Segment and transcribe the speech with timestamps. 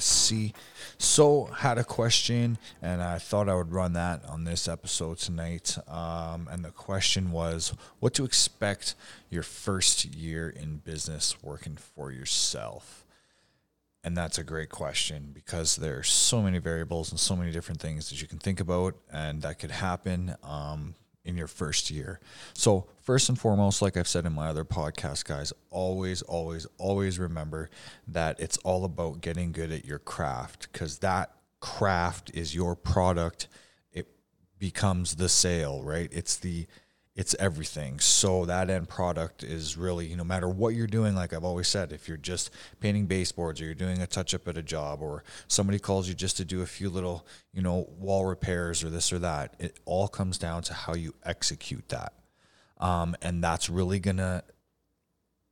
[0.00, 0.52] Of
[0.98, 5.76] So, had a question, and I thought I would run that on this episode tonight.
[5.88, 8.94] Um, and the question was, what to expect
[9.28, 13.04] your first year in business working for yourself?
[14.02, 18.08] And that's a great question because there's so many variables and so many different things
[18.08, 20.34] that you can think about and that could happen.
[20.42, 22.20] Um, in your first year.
[22.54, 27.18] So, first and foremost, like I've said in my other podcast, guys, always, always, always
[27.18, 27.70] remember
[28.08, 33.48] that it's all about getting good at your craft because that craft is your product.
[33.92, 34.08] It
[34.58, 36.08] becomes the sale, right?
[36.12, 36.66] It's the
[37.20, 38.00] it's everything.
[38.00, 41.44] So that end product is really, you know, no matter what you're doing, like I've
[41.44, 42.48] always said, if you're just
[42.80, 46.14] painting baseboards or you're doing a touch up at a job or somebody calls you
[46.14, 49.78] just to do a few little, you know, wall repairs or this or that, it
[49.84, 52.14] all comes down to how you execute that.
[52.78, 54.42] Um, and that's really gonna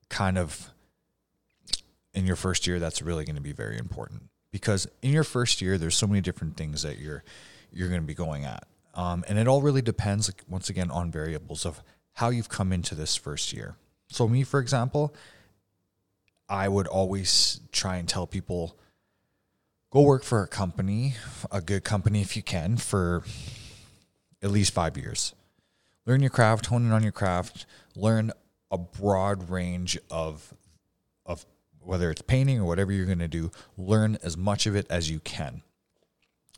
[0.09, 0.71] kind of
[2.15, 5.61] in your first year, that's really going to be very important because in your first
[5.61, 7.25] year, there's so many different things that you're
[7.71, 8.67] you're going to be going at.
[8.99, 12.97] Um, and it all really depends, once again, on variables of how you've come into
[12.97, 13.77] this first year.
[14.09, 15.15] So, me, for example,
[16.49, 18.77] I would always try and tell people
[19.93, 21.15] go work for a company,
[21.53, 23.23] a good company if you can, for
[24.43, 25.33] at least five years.
[26.05, 28.33] Learn your craft, hone in on your craft, learn
[28.69, 30.53] a broad range of
[31.25, 31.47] of
[31.81, 35.09] whether it's painting or whatever you're going to do, learn as much of it as
[35.09, 35.62] you can.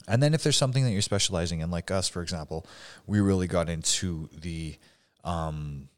[0.09, 2.67] And then if there's something that you're specializing in, like us, for example,
[3.07, 4.77] we really got into the
[5.25, 5.89] um,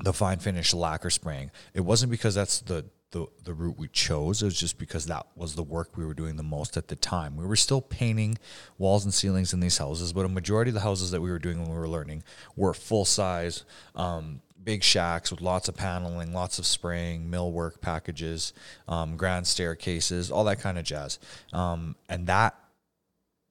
[0.00, 1.50] the fine finish lacquer spraying.
[1.74, 4.42] It wasn't because that's the the the route we chose.
[4.42, 6.96] It was just because that was the work we were doing the most at the
[6.96, 7.36] time.
[7.36, 8.38] We were still painting
[8.76, 11.38] walls and ceilings in these houses, but a majority of the houses that we were
[11.38, 12.22] doing when we were learning
[12.54, 18.52] were full size, um, big shacks with lots of paneling, lots of spraying, millwork packages,
[18.86, 21.18] um, grand staircases, all that kind of jazz.
[21.54, 22.54] Um, and that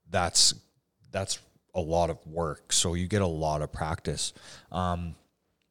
[0.09, 0.53] that's
[1.11, 1.39] that's
[1.73, 2.73] a lot of work.
[2.73, 4.33] So you get a lot of practice.
[4.71, 5.15] Um,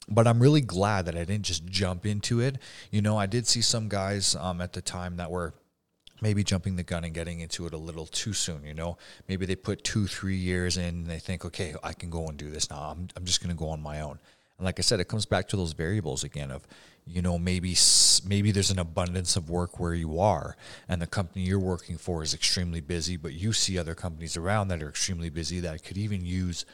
[0.08, 2.58] but I'm really glad that I didn't just jump into it.
[2.92, 5.54] You know, I did see some guys um, at the time that were
[6.22, 8.64] maybe jumping the gun and getting into it a little too soon.
[8.64, 8.98] You know,
[9.28, 12.38] maybe they put two, three years in and they think, okay, I can go and
[12.38, 12.94] do this now.
[12.96, 14.18] I'm, I'm just going to go on my own.
[14.58, 16.66] And like I said, it comes back to those variables again of,
[17.06, 17.76] you know, maybe
[18.26, 20.56] maybe there's an abundance of work where you are,
[20.88, 24.68] and the company you're working for is extremely busy, but you see other companies around
[24.68, 26.66] that are extremely busy that could even use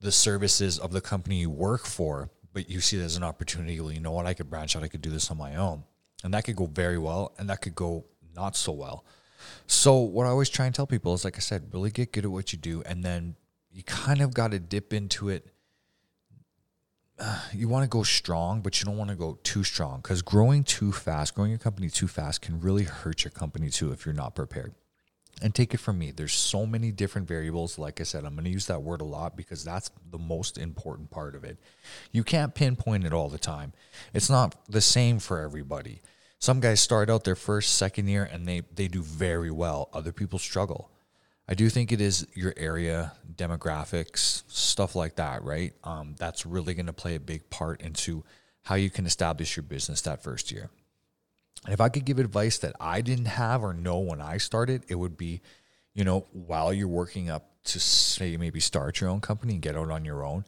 [0.00, 3.80] the services of the company you work for, but you see it as an opportunity.
[3.80, 4.26] Well, you know what?
[4.26, 4.84] I could branch out.
[4.84, 5.82] I could do this on my own,
[6.22, 8.04] and that could go very well, and that could go
[8.36, 9.04] not so well.
[9.66, 12.24] So what I always try and tell people is, like I said, really get good
[12.24, 13.34] at what you do, and then
[13.72, 15.48] you kind of got to dip into it
[17.52, 20.64] you want to go strong, but you don't want to go too strong because growing
[20.64, 24.14] too fast, growing your company too fast can really hurt your company too if you're
[24.14, 24.74] not prepared.
[25.42, 27.78] And take it from me, there's so many different variables.
[27.78, 30.58] Like I said, I'm going to use that word a lot because that's the most
[30.58, 31.56] important part of it.
[32.12, 33.72] You can't pinpoint it all the time.
[34.12, 36.02] It's not the same for everybody.
[36.40, 39.88] Some guys start out their first, second year and they, they do very well.
[39.94, 40.89] Other people struggle.
[41.50, 45.72] I do think it is your area, demographics, stuff like that, right?
[45.82, 48.22] Um, that's really going to play a big part into
[48.62, 50.70] how you can establish your business that first year.
[51.64, 54.84] And if I could give advice that I didn't have or know when I started,
[54.86, 55.40] it would be,
[55.92, 59.76] you know, while you're working up to say maybe start your own company and get
[59.76, 60.44] out on your own,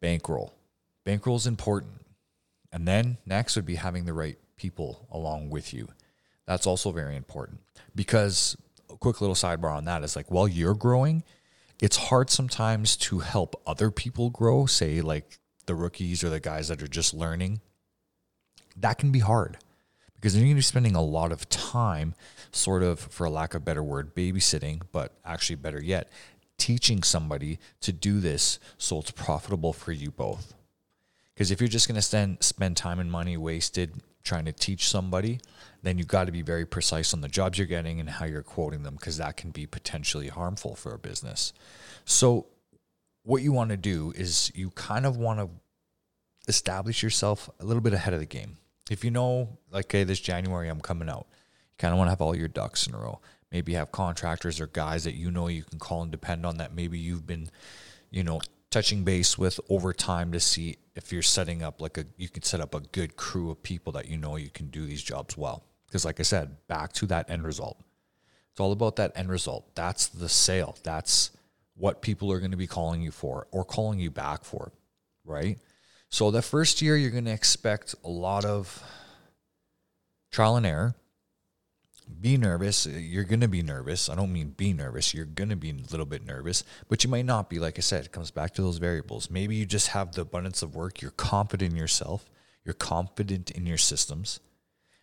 [0.00, 0.54] bankroll.
[1.04, 1.92] Bankroll is important.
[2.72, 5.88] And then next would be having the right people along with you.
[6.46, 7.60] That's also very important
[7.94, 8.56] because
[8.98, 11.24] quick little sidebar on that is like while you're growing,
[11.80, 16.68] it's hard sometimes to help other people grow, say like the rookies or the guys
[16.68, 17.60] that are just learning.
[18.76, 19.58] That can be hard
[20.14, 22.14] because you're going to be spending a lot of time,
[22.50, 26.08] sort of, for a lack of better word, babysitting, but actually better yet,
[26.58, 30.54] teaching somebody to do this so it's profitable for you both.
[31.34, 33.94] Because if you're just going to spend spend time and money wasted
[34.28, 35.40] trying to teach somebody,
[35.82, 38.42] then you've got to be very precise on the jobs you're getting and how you're
[38.42, 41.52] quoting them because that can be potentially harmful for a business.
[42.04, 42.46] So,
[43.24, 45.50] what you want to do is you kind of want to
[46.46, 48.56] establish yourself a little bit ahead of the game.
[48.90, 52.12] If you know, like, hey, this January I'm coming out, you kind of want to
[52.12, 53.20] have all your ducks in a row.
[53.52, 56.74] Maybe have contractors or guys that you know you can call and depend on that
[56.74, 57.50] maybe you've been,
[58.10, 58.40] you know,
[58.70, 62.42] touching base with over time to see if you're setting up like a you can
[62.42, 65.36] set up a good crew of people that you know you can do these jobs
[65.36, 65.64] well.
[65.86, 67.80] Because like i said back to that end result.
[68.50, 69.74] It's all about that end result.
[69.74, 70.76] That's the sale.
[70.82, 71.30] That's
[71.74, 74.72] what people are going to be calling you for or calling you back for
[75.28, 75.58] right?
[76.08, 78.82] So the first year you're going to expect a lot of
[80.32, 80.96] trial and error.
[82.20, 82.86] Be nervous.
[82.86, 84.08] You're going to be nervous.
[84.08, 85.14] I don't mean be nervous.
[85.14, 87.58] You're going to be a little bit nervous, but you might not be.
[87.58, 89.30] Like I said, it comes back to those variables.
[89.30, 91.00] Maybe you just have the abundance of work.
[91.00, 92.28] You're confident in yourself.
[92.64, 94.40] You're confident in your systems.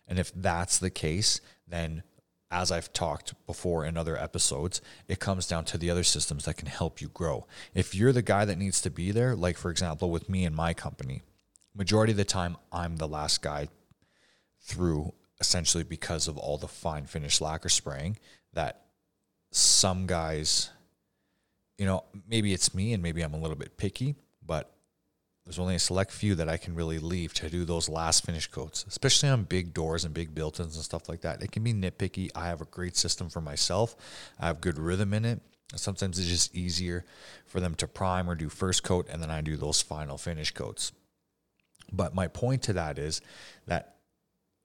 [0.06, 2.02] And if that's the case, then
[2.50, 6.56] as I've talked before in other episodes, it comes down to the other systems that
[6.56, 7.46] can help you grow.
[7.74, 10.54] If you're the guy that needs to be there, like for example, with me and
[10.54, 11.22] my company,
[11.74, 13.68] majority of the time, I'm the last guy
[14.60, 18.18] through essentially because of all the fine finish lacquer spraying
[18.52, 18.82] that
[19.50, 20.70] some guys,
[21.78, 24.72] you know, maybe it's me and maybe I'm a little bit picky, but
[25.44, 28.48] there's only a select few that I can really leave to do those last finish
[28.48, 31.42] coats, especially on big doors and big built-ins and stuff like that.
[31.42, 32.30] It can be nitpicky.
[32.34, 33.94] I have a great system for myself.
[34.40, 35.40] I have good rhythm in it.
[35.74, 37.04] Sometimes it's just easier
[37.44, 40.52] for them to prime or do first coat, and then I do those final finish
[40.52, 40.92] coats.
[41.92, 43.20] But my point to that is
[43.66, 43.95] that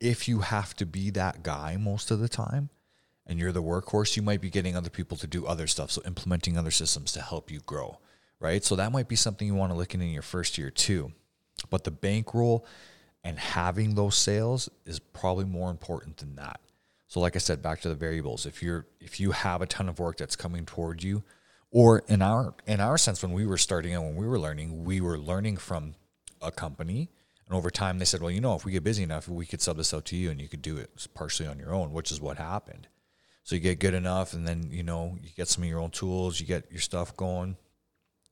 [0.01, 2.69] if you have to be that guy most of the time
[3.25, 5.91] and you're the workhorse, you might be getting other people to do other stuff.
[5.91, 7.99] So implementing other systems to help you grow
[8.41, 8.65] right?
[8.65, 11.13] So that might be something you want to look in in your first year too.
[11.69, 12.65] But the bankroll
[13.23, 16.59] and having those sales is probably more important than that.
[17.07, 18.45] So like I said, back to the variables.
[18.45, 21.23] If you're if you have a ton of work that's coming toward you,
[21.69, 24.83] or in our in our sense when we were starting and when we were learning,
[24.83, 25.93] we were learning from
[26.41, 27.09] a company.
[27.51, 29.61] And over time they said, well, you know, if we get busy enough, we could
[29.61, 32.09] sub this out to you and you could do it partially on your own, which
[32.09, 32.87] is what happened.
[33.43, 35.89] So you get good enough and then, you know, you get some of your own
[35.89, 37.57] tools, you get your stuff going,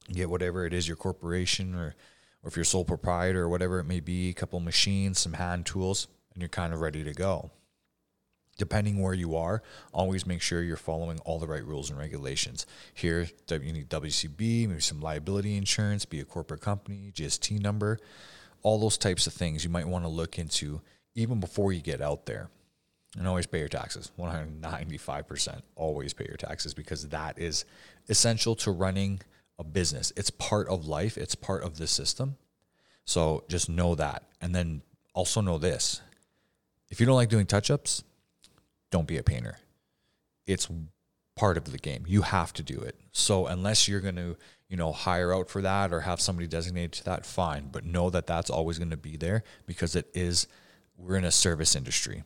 [0.07, 1.95] you get whatever it is your corporation or
[2.41, 5.65] or if you're sole proprietor or whatever it may be, a couple machines, some hand
[5.65, 7.51] tools, and you're kind of ready to go.
[8.57, 9.61] Depending where you are,
[9.91, 12.65] always make sure you're following all the right rules and regulations.
[12.93, 17.99] Here, you need WCB, maybe some liability insurance, be a corporate company, GST number,
[18.63, 20.81] all those types of things you might want to look into
[21.15, 22.49] even before you get out there.
[23.17, 24.11] And always pay your taxes.
[24.19, 27.65] 195% always pay your taxes because that is
[28.07, 29.21] essential to running
[29.57, 30.13] a business.
[30.15, 32.37] It's part of life, it's part of the system.
[33.05, 34.23] So just know that.
[34.41, 34.83] And then
[35.15, 36.01] also know this
[36.89, 38.03] if you don't like doing touch ups,
[38.91, 39.57] don't be a painter.
[40.45, 40.67] It's
[41.35, 42.03] part of the game.
[42.07, 42.95] You have to do it.
[43.11, 44.35] So unless you're going to,
[44.69, 47.69] you know, hire out for that or have somebody designated to that, fine.
[47.71, 50.47] But know that that's always going to be there because it is,
[50.97, 52.23] we're in a service industry.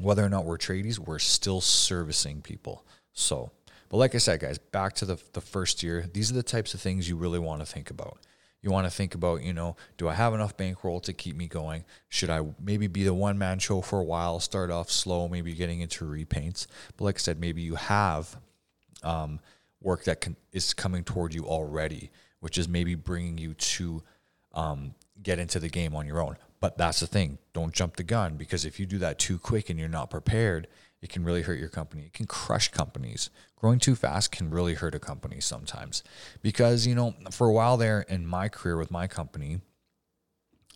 [0.00, 2.84] Whether or not we're tradies, we're still servicing people.
[3.12, 3.52] So
[3.94, 6.74] but like I said, guys, back to the, the first year, these are the types
[6.74, 8.18] of things you really want to think about.
[8.60, 11.46] You want to think about, you know, do I have enough bankroll to keep me
[11.46, 11.84] going?
[12.08, 15.52] Should I maybe be the one man show for a while, start off slow, maybe
[15.52, 16.66] getting into repaints?
[16.96, 18.36] But like I said, maybe you have
[19.04, 19.38] um,
[19.84, 22.10] work that can, is coming toward you already,
[22.40, 24.02] which is maybe bringing you to
[24.52, 26.36] um, get into the game on your own.
[26.60, 27.38] But that's the thing.
[27.52, 30.66] Don't jump the gun because if you do that too quick and you're not prepared,
[31.02, 32.04] it can really hurt your company.
[32.06, 33.28] It can crush companies.
[33.56, 36.02] Growing too fast can really hurt a company sometimes.
[36.40, 39.60] Because, you know, for a while there in my career with my company,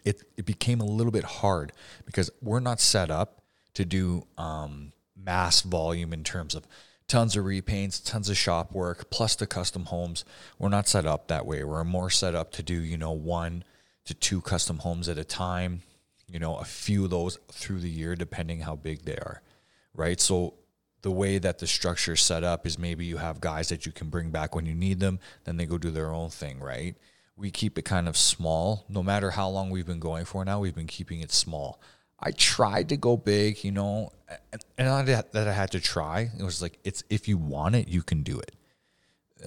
[0.04, 1.72] it, it became a little bit hard
[2.04, 3.42] because we're not set up
[3.74, 6.66] to do um, mass volume in terms of
[7.08, 10.24] tons of repaints, tons of shop work, plus the custom homes.
[10.58, 11.64] We're not set up that way.
[11.64, 13.64] We're more set up to do, you know, one
[14.04, 15.82] to two custom homes at a time,
[16.30, 19.42] you know, a few of those through the year, depending how big they are
[19.98, 20.20] right?
[20.20, 20.54] So
[21.02, 23.92] the way that the structure is set up is maybe you have guys that you
[23.92, 26.96] can bring back when you need them, then they go do their own thing, right?
[27.36, 28.86] We keep it kind of small.
[28.88, 31.80] No matter how long we've been going for now, we've been keeping it small.
[32.20, 34.10] I tried to go big, you know,
[34.76, 36.30] and not that I had to try.
[36.38, 38.54] It was like it's if you want it, you can do it.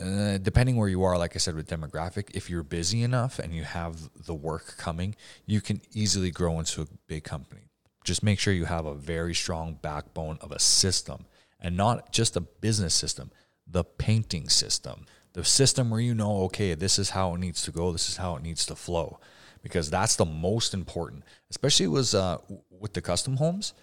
[0.02, 3.54] Uh, depending where you are, like I said, with demographic, if you're busy enough and
[3.54, 7.72] you have the work coming, you can easily grow into a big company
[8.04, 11.26] just make sure you have a very strong backbone of a system
[11.60, 13.32] and not just a business system,
[13.68, 17.72] the painting system, the system where you know, okay, this is how it needs to
[17.72, 19.20] go, this is how it needs to flow,
[19.62, 21.24] because that's the most important.
[21.50, 22.38] Especially was uh,
[22.70, 23.74] with the custom homes.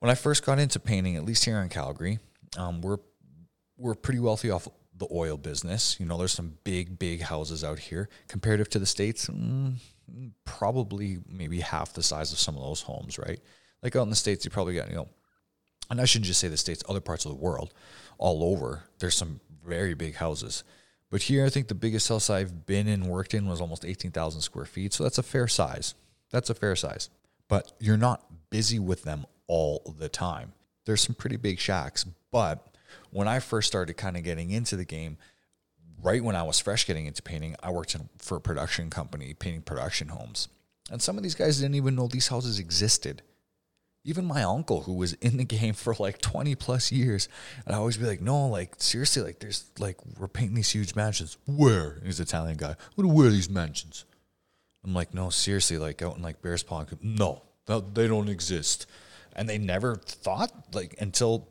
[0.00, 2.18] When I first got into painting, at least here in Calgary,
[2.56, 2.98] um, we're
[3.76, 5.98] we're pretty wealthy off the oil business.
[5.98, 8.08] You know, there's some big, big houses out here.
[8.28, 9.76] Comparative to the states, mm,
[10.44, 13.40] probably maybe half the size of some of those homes, right?
[13.82, 15.08] Like out in the States, you probably got, you know,
[15.90, 17.74] and I shouldn't just say the States, other parts of the world,
[18.18, 20.62] all over, there's some very big houses.
[21.12, 24.40] But here, I think the biggest house I've been in, worked in, was almost 18,000
[24.40, 24.94] square feet.
[24.94, 25.94] So that's a fair size.
[26.30, 27.10] That's a fair size.
[27.48, 30.54] But you're not busy with them all the time.
[30.86, 32.06] There's some pretty big shacks.
[32.30, 32.66] But
[33.10, 35.18] when I first started kind of getting into the game,
[36.02, 39.34] right when I was fresh getting into painting, I worked in, for a production company
[39.34, 40.48] painting production homes.
[40.90, 43.20] And some of these guys didn't even know these houses existed.
[44.04, 47.28] Even my uncle who was in the game for like 20 plus years
[47.64, 50.94] and i always be like no like seriously like there's like we're painting these huge
[50.96, 51.38] mansions.
[51.46, 52.00] Where?
[52.04, 52.76] He's an italian guy.
[52.96, 54.04] Where are these mansions?
[54.84, 56.86] I'm like no seriously like out in like Bearspaw.
[57.02, 58.86] No they don't exist.
[59.34, 61.48] And they never thought like until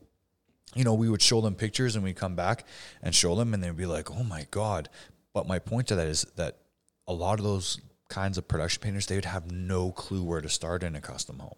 [0.75, 2.65] you know we would show them pictures and we'd come back
[3.01, 4.89] and show them and they'd be like oh my god.
[5.33, 6.57] But my point to that is that
[7.07, 7.79] a lot of those
[8.09, 11.39] kinds of production painters they would have no clue where to start in a custom
[11.39, 11.55] home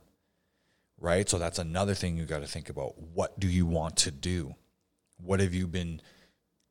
[1.04, 1.30] right?
[1.30, 2.98] So that's another thing you got to think about.
[2.98, 4.56] What do you want to do?
[5.18, 6.02] What have you been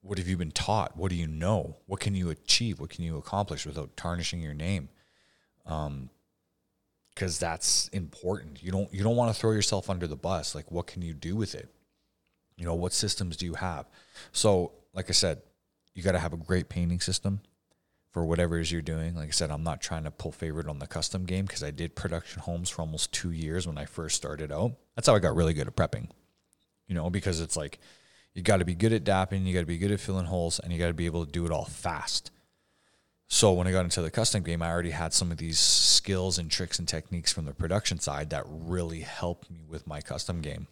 [0.01, 0.97] what have you been taught?
[0.97, 1.77] What do you know?
[1.87, 2.81] What can you achieve?
[2.81, 4.89] What can you accomplish without tarnishing your name?
[5.67, 6.09] Um
[7.15, 8.63] because that's important.
[8.63, 10.55] You don't you don't want to throw yourself under the bus.
[10.55, 11.69] Like what can you do with it?
[12.57, 13.87] You know, what systems do you have?
[14.33, 15.43] So, like I said,
[15.95, 17.41] you got to have a great painting system
[18.13, 19.15] for whatever it is you're doing.
[19.15, 21.71] Like I said, I'm not trying to pull favorite on the custom game because I
[21.71, 24.73] did production homes for almost two years when I first started out.
[24.95, 26.11] That's how I got really good at prepping,
[26.87, 27.79] you know, because it's like
[28.35, 30.59] you got to be good at dapping, you got to be good at filling holes,
[30.59, 32.31] and you got to be able to do it all fast.
[33.29, 36.39] So when I got into the custom game, I already had some of these skills
[36.39, 40.43] and tricks and techniques from the production side that really helped me with my custom
[40.43, 40.67] game.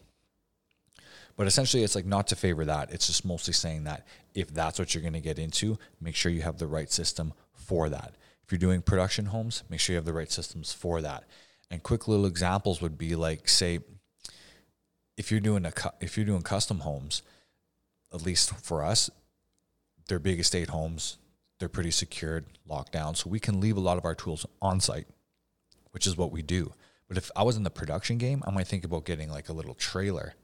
[1.40, 2.92] But essentially, it's like not to favor that.
[2.92, 6.30] It's just mostly saying that if that's what you're going to get into, make sure
[6.30, 8.14] you have the right system for that.
[8.44, 11.24] If you're doing production homes, make sure you have the right systems for that.
[11.70, 13.78] And quick little examples would be like, say,
[15.16, 17.22] if you're doing a if you're doing custom homes,
[18.12, 19.08] at least for us,
[20.08, 21.16] they're big estate homes.
[21.58, 24.78] They're pretty secured, locked down, so we can leave a lot of our tools on
[24.78, 25.06] site,
[25.92, 26.74] which is what we do.
[27.08, 29.54] But if I was in the production game, I might think about getting like a
[29.54, 30.34] little trailer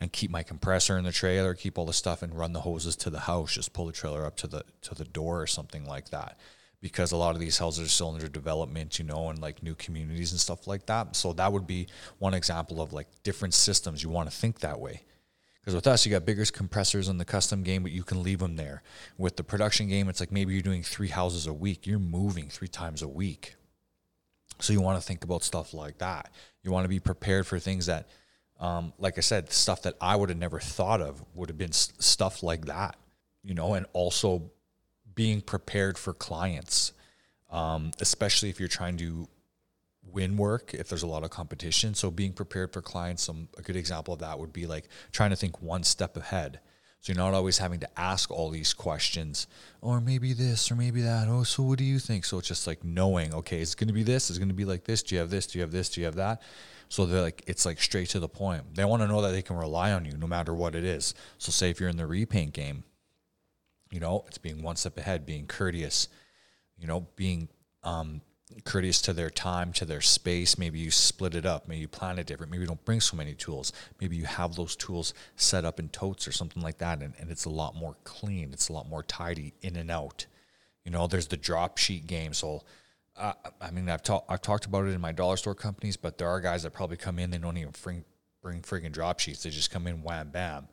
[0.00, 2.96] and keep my compressor in the trailer, keep all the stuff and run the hoses
[2.96, 5.86] to the house, just pull the trailer up to the to the door or something
[5.86, 6.38] like that.
[6.82, 9.74] Because a lot of these houses are still under development, you know, and like new
[9.74, 11.16] communities and stuff like that.
[11.16, 11.86] So that would be
[12.18, 14.02] one example of like different systems.
[14.02, 15.02] You want to think that way.
[15.60, 18.38] Because with us, you got bigger compressors in the custom game, but you can leave
[18.38, 18.84] them there.
[19.18, 21.88] With the production game, it's like maybe you're doing three houses a week.
[21.88, 23.56] You're moving three times a week.
[24.60, 26.30] So you want to think about stuff like that.
[26.62, 28.08] You want to be prepared for things that
[28.60, 31.72] um, like I said, stuff that I would have never thought of would have been
[31.72, 32.96] st- stuff like that,
[33.42, 34.50] you know, and also
[35.14, 36.92] being prepared for clients,
[37.50, 39.28] um, especially if you're trying to
[40.10, 41.94] win work, if there's a lot of competition.
[41.94, 45.30] So being prepared for clients, some a good example of that would be like trying
[45.30, 46.60] to think one step ahead.
[47.00, 49.46] So you're not always having to ask all these questions,
[49.80, 51.28] or maybe this, or maybe that.
[51.28, 52.24] Oh, so what do you think?
[52.24, 54.64] So it's just like knowing, okay, it's going to be this, it's going to be
[54.64, 55.02] like this.
[55.02, 55.46] Do you have this?
[55.46, 55.88] Do you have this?
[55.88, 56.42] Do you have that?
[56.88, 58.74] So they're like, it's like straight to the point.
[58.74, 61.14] They want to know that they can rely on you no matter what it is.
[61.38, 62.84] So say if you're in the repaint game,
[63.90, 66.08] you know, it's being one step ahead, being courteous,
[66.78, 67.48] you know, being
[67.82, 68.20] um,
[68.64, 70.58] courteous to their time, to their space.
[70.58, 71.68] Maybe you split it up.
[71.68, 72.50] Maybe you plan it different.
[72.50, 73.72] Maybe you don't bring so many tools.
[74.00, 77.02] Maybe you have those tools set up in totes or something like that.
[77.02, 78.52] And, and it's a lot more clean.
[78.52, 80.26] It's a lot more tidy in and out.
[80.84, 82.32] You know, there's the drop sheet game.
[82.32, 82.62] So
[83.18, 86.28] I mean, I've talked I've talked about it in my dollar store companies, but there
[86.28, 88.04] are guys that probably come in they don't even bring
[88.42, 89.42] bring friggin' drop sheets.
[89.42, 90.68] They just come in wham bam.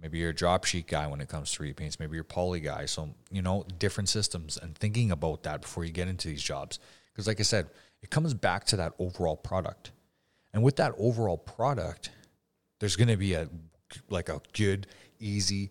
[0.00, 2.00] Maybe you're a drop sheet guy when it comes to repaints.
[2.00, 2.86] Maybe you're poly guy.
[2.86, 6.78] So you know different systems and thinking about that before you get into these jobs.
[7.12, 7.68] Because like I said,
[8.02, 9.92] it comes back to that overall product,
[10.54, 12.10] and with that overall product,
[12.80, 13.48] there's going to be a
[14.08, 14.86] like a good,
[15.20, 15.70] easy,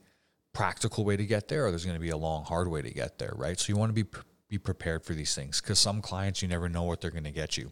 [0.54, 2.92] practical way to get there, or there's going to be a long, hard way to
[2.92, 3.60] get there, right?
[3.60, 4.10] So you want to be
[4.52, 7.32] be prepared for these things because some clients you never know what they're going to
[7.32, 7.72] get you.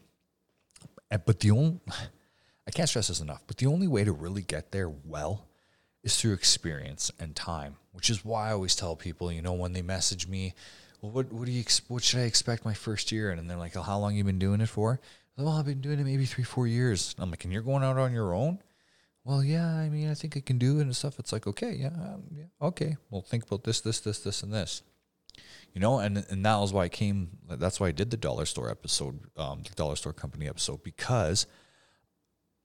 [1.09, 1.81] But the only,
[2.67, 5.45] I can't stress this enough, but the only way to really get there well
[6.03, 9.73] is through experience and time, which is why I always tell people, you know, when
[9.73, 10.53] they message me,
[11.01, 13.31] well, what, what do you, what should I expect my first year?
[13.31, 15.01] And they're like, oh, how long you been doing it for?
[15.37, 17.13] Well, I've been doing it maybe three, four years.
[17.19, 18.59] I'm like, and you're going out on your own?
[19.25, 21.19] Well, yeah, I mean, I think I can do it and stuff.
[21.19, 22.95] It's like, okay, yeah, um, yeah, okay.
[23.09, 24.81] Well, think about this, this, this, this, and this
[25.73, 27.29] you know, and and that was why I came.
[27.47, 31.45] That's why I did the dollar store episode, um, the dollar store company episode, because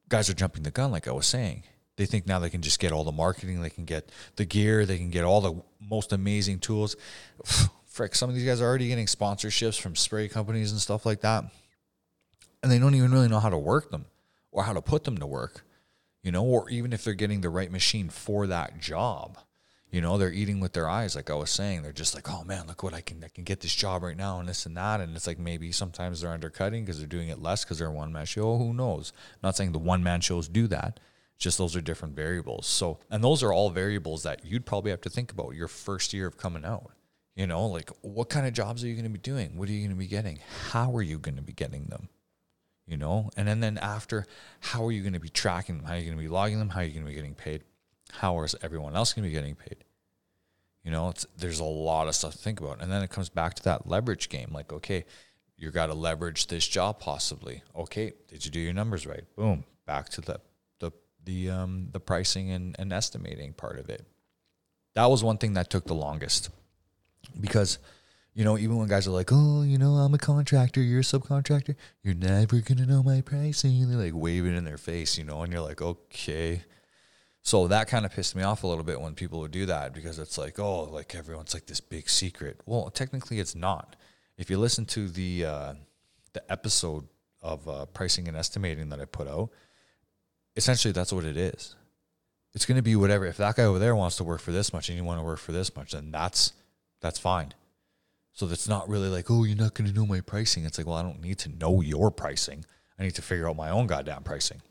[0.08, 1.64] guys are jumping the gun, like I was saying.
[1.96, 4.84] They think now they can just get all the marketing, they can get the gear,
[4.84, 6.96] they can get all the most amazing tools.
[7.87, 11.20] Frick, some of these guys are already getting sponsorships from spray companies and stuff like
[11.20, 11.44] that,
[12.62, 14.06] and they don't even really know how to work them
[14.50, 15.64] or how to put them to work,
[16.23, 19.38] you know, or even if they're getting the right machine for that job
[19.94, 22.42] you know they're eating with their eyes like i was saying they're just like oh
[22.42, 24.76] man look what i can i can get this job right now and this and
[24.76, 27.88] that and it's like maybe sometimes they're undercutting because they're doing it less because they're
[27.88, 30.98] a one-man show who knows I'm not saying the one-man shows do that
[31.38, 35.00] just those are different variables so and those are all variables that you'd probably have
[35.02, 36.90] to think about your first year of coming out
[37.36, 39.72] you know like what kind of jobs are you going to be doing what are
[39.72, 42.08] you going to be getting how are you going to be getting them
[42.86, 43.30] you know?
[43.34, 44.26] And then, then after,
[44.60, 45.86] how are you going to be tracking them?
[45.86, 46.68] How are you going to be logging them?
[46.68, 47.62] How are you going to be getting paid?
[48.12, 49.83] How is everyone else going to be getting paid?
[50.84, 52.82] You know, it's, there's a lot of stuff to think about.
[52.82, 54.50] And then it comes back to that leverage game.
[54.52, 55.06] Like, okay,
[55.56, 57.62] you got to leverage this job possibly.
[57.74, 59.24] Okay, did you do your numbers right?
[59.34, 60.40] Boom, back to the
[60.80, 60.90] the
[61.24, 64.06] the um the pricing and, and estimating part of it.
[64.94, 66.50] That was one thing that took the longest
[67.40, 67.78] because
[68.34, 71.04] you know, even when guys are like, "Oh, you know, I'm a contractor, you're a
[71.04, 75.24] subcontractor, you're never gonna know my pricing," and they're like waving in their face, you
[75.24, 76.64] know, and you're like, "Okay."
[77.44, 79.92] So that kind of pissed me off a little bit when people would do that
[79.92, 82.58] because it's like, oh, like everyone's like this big secret.
[82.64, 83.96] Well, technically, it's not.
[84.38, 85.74] If you listen to the uh,
[86.32, 87.06] the episode
[87.42, 89.50] of uh, pricing and estimating that I put out,
[90.56, 91.76] essentially that's what it is.
[92.54, 93.26] It's going to be whatever.
[93.26, 95.24] If that guy over there wants to work for this much and you want to
[95.24, 96.54] work for this much, then that's
[97.02, 97.52] that's fine.
[98.32, 100.64] So that's not really like, oh, you're not going to know my pricing.
[100.64, 102.64] It's like, well, I don't need to know your pricing.
[102.98, 104.62] I need to figure out my own goddamn pricing.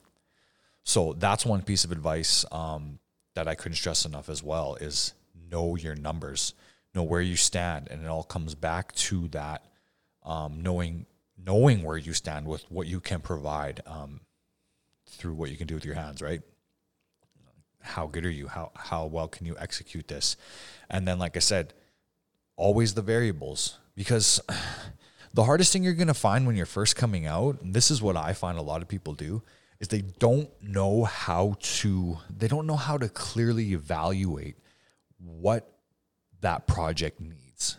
[0.84, 3.00] So that's one piece of advice um,
[3.36, 5.14] that I couldn't stress enough as well is
[5.50, 6.54] know your numbers,
[6.94, 9.64] know where you stand, and it all comes back to that
[10.24, 11.06] um, knowing
[11.46, 14.22] knowing where you stand with what you can provide um,
[15.10, 16.42] through what you can do with your hands, right?
[17.82, 18.48] How good are you?
[18.48, 20.38] How how well can you execute this?
[20.90, 21.74] And then, like I said,
[22.56, 24.42] always the variables because
[25.34, 28.02] the hardest thing you're going to find when you're first coming out, and this is
[28.02, 29.42] what I find a lot of people do,
[29.84, 34.56] is they don't know how to they don't know how to clearly evaluate
[35.20, 35.70] what
[36.40, 37.78] that project needs.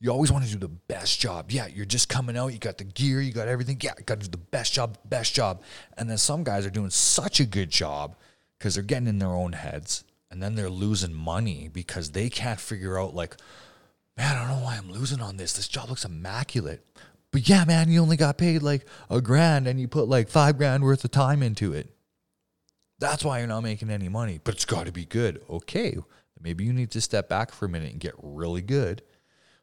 [0.00, 1.50] You always want to do the best job.
[1.50, 3.78] Yeah, you're just coming out, you got the gear, you got everything.
[3.82, 5.62] Yeah, got to do the best job, best job.
[5.98, 8.16] And then some guys are doing such a good job
[8.58, 12.60] because they're getting in their own heads and then they're losing money because they can't
[12.60, 13.36] figure out like
[14.16, 15.54] man, I don't know why I'm losing on this.
[15.54, 16.86] This job looks immaculate.
[17.34, 20.56] But yeah, man, you only got paid like a grand and you put like five
[20.56, 21.92] grand worth of time into it.
[23.00, 25.42] That's why you're not making any money, but it's got to be good.
[25.50, 25.96] Okay,
[26.40, 29.02] maybe you need to step back for a minute and get really good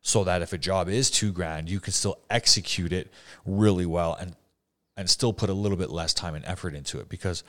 [0.02, 3.10] so that if a job is two grand, you can still execute it
[3.46, 4.36] really well and
[4.98, 7.08] and still put a little bit less time and effort into it.
[7.08, 7.42] Because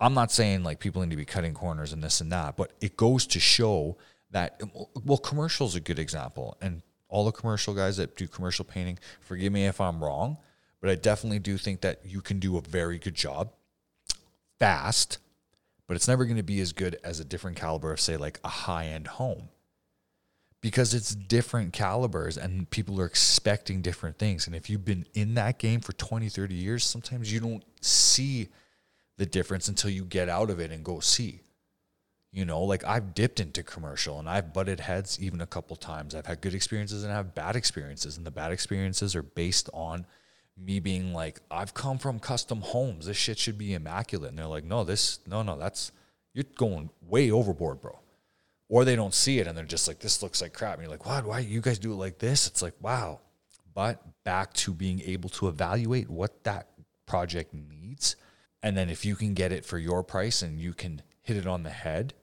[0.00, 2.72] I'm not saying like people need to be cutting corners and this and that, but
[2.80, 3.98] it goes to show
[4.30, 4.58] that
[5.04, 8.98] well commercial is a good example and all the commercial guys that do commercial painting
[9.20, 10.36] forgive me if i'm wrong
[10.80, 13.52] but i definitely do think that you can do a very good job
[14.58, 15.18] fast
[15.86, 18.40] but it's never going to be as good as a different caliber of say like
[18.44, 19.48] a high-end home.
[20.60, 25.34] Because it's different calibers and people are expecting different things and if you've been in
[25.34, 28.48] that game for 20 30 years sometimes you don't see
[29.16, 31.40] the difference until you get out of it and go see
[32.32, 36.14] you know, like I've dipped into commercial and I've butted heads even a couple times.
[36.14, 38.16] I've had good experiences and I have bad experiences.
[38.16, 40.06] And the bad experiences are based on
[40.56, 43.06] me being like, I've come from custom homes.
[43.06, 44.30] This shit should be immaculate.
[44.30, 45.92] And they're like, no, this, no, no, that's,
[46.34, 47.98] you're going way overboard, bro.
[48.68, 50.74] Or they don't see it and they're just like, this looks like crap.
[50.74, 51.24] And you're like, what?
[51.24, 52.46] Why you guys do it like this?
[52.46, 53.20] It's like, wow.
[53.74, 56.68] But back to being able to evaluate what that
[57.06, 58.16] project needs.
[58.62, 61.46] And then if you can get it for your price and you can hit it
[61.46, 62.14] on the head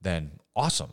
[0.00, 0.90] then awesome.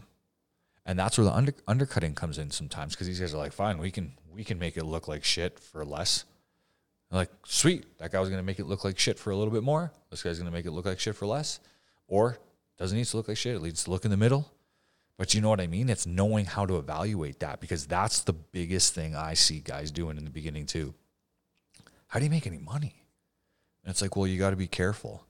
[0.85, 3.77] And that's where the under, undercutting comes in sometimes because these guys are like, fine,
[3.77, 6.25] we can we can make it look like shit for less.
[7.11, 9.53] I'm like, sweet, that guy was gonna make it look like shit for a little
[9.53, 9.91] bit more.
[10.09, 11.59] This guy's gonna make it look like shit for less,
[12.07, 12.37] or
[12.77, 13.55] doesn't need to look like shit.
[13.55, 14.51] It needs to look in the middle.
[15.17, 15.89] But you know what I mean?
[15.89, 20.17] It's knowing how to evaluate that because that's the biggest thing I see guys doing
[20.17, 20.93] in the beginning too.
[22.07, 23.05] How do you make any money?
[23.83, 25.25] And it's like, well, you got to be careful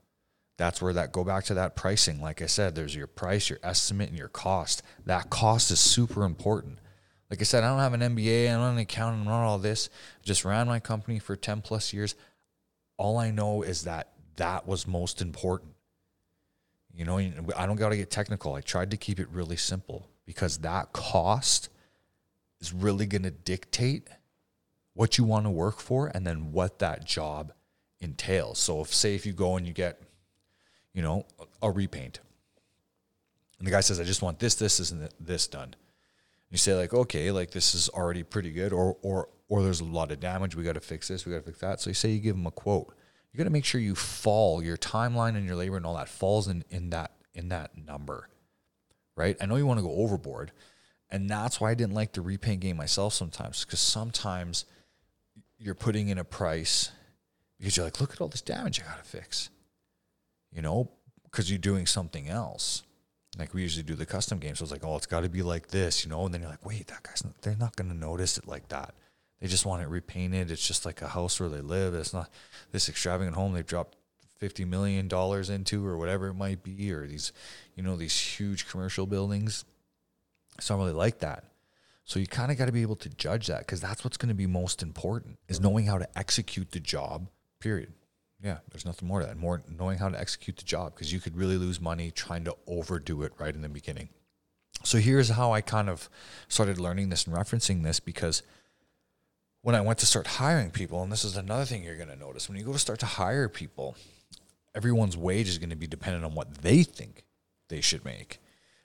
[0.58, 2.22] that's where that go back to that pricing.
[2.22, 4.84] Like i said there's your price your estimate and your cost.
[5.06, 6.80] That cost is super important.
[7.30, 9.60] Like i said i don't have an mba i'm not an accountant i'm not all
[9.60, 9.90] this.
[10.24, 12.16] Just ran my company for 10 plus years.
[12.98, 15.74] All i know is that that was most important.
[16.94, 18.54] You know i don't got to get technical.
[18.54, 21.70] I tried to keep it really simple because that cost
[22.62, 24.08] is really going to dictate
[24.94, 27.52] what you want to work for and then what that job
[28.00, 28.58] entails.
[28.60, 30.02] So if say if you go and you get
[30.96, 31.26] you know,
[31.62, 32.22] a repaint.
[33.60, 35.76] And the guy says, I just want this, this, this, and this done.
[36.50, 39.86] You say like, okay, like this is already pretty good, or or or there's a
[39.86, 40.56] lot of damage.
[40.56, 41.26] We got to fix this.
[41.26, 41.82] We got to fix that.
[41.82, 42.96] So you say you give him a quote.
[43.32, 46.08] You got to make sure you fall your timeline and your labor and all that
[46.08, 48.30] falls in in that in that number,
[49.18, 49.36] right?
[49.42, 50.54] I know you want to go overboard,
[51.10, 54.64] and that's why I didn't like the repaint game myself sometimes because sometimes
[55.58, 56.92] you're putting in a price
[57.58, 59.50] because you're like, look at all this damage I got to fix
[60.56, 60.90] you know,
[61.24, 62.84] because you're doing something else.
[63.38, 64.56] Like we usually do the custom game.
[64.56, 66.24] So it's like, oh, it's got to be like this, you know?
[66.26, 68.70] And then you're like, wait, that guy's not, they're not going to notice it like
[68.70, 68.96] that.
[69.42, 70.50] They just want it repainted.
[70.50, 71.94] It's just like a house where they live.
[71.94, 72.30] It's not
[72.72, 73.98] this extravagant home they've dropped
[74.40, 77.34] fifty million dollars into or whatever it might be, or these,
[77.76, 79.66] you know, these huge commercial buildings.
[80.58, 81.44] It's not really like that.
[82.06, 84.30] So you kind of got to be able to judge that because that's what's going
[84.30, 87.28] to be most important is knowing how to execute the job.
[87.60, 87.92] Period.
[88.44, 89.38] Yeah, there's nothing more to that.
[89.38, 92.56] More knowing how to execute the job because you could really lose money trying to
[92.68, 94.10] overdo it right in the beginning.
[94.84, 96.10] So here's how I kind of
[96.48, 98.44] started learning this and referencing this because
[99.62, 102.16] when I went to start hiring people, and this is another thing you're going to
[102.16, 103.96] notice when you go to start to hire people,
[104.76, 107.24] everyone's wage is going to be dependent on what they think
[107.70, 108.40] they should make.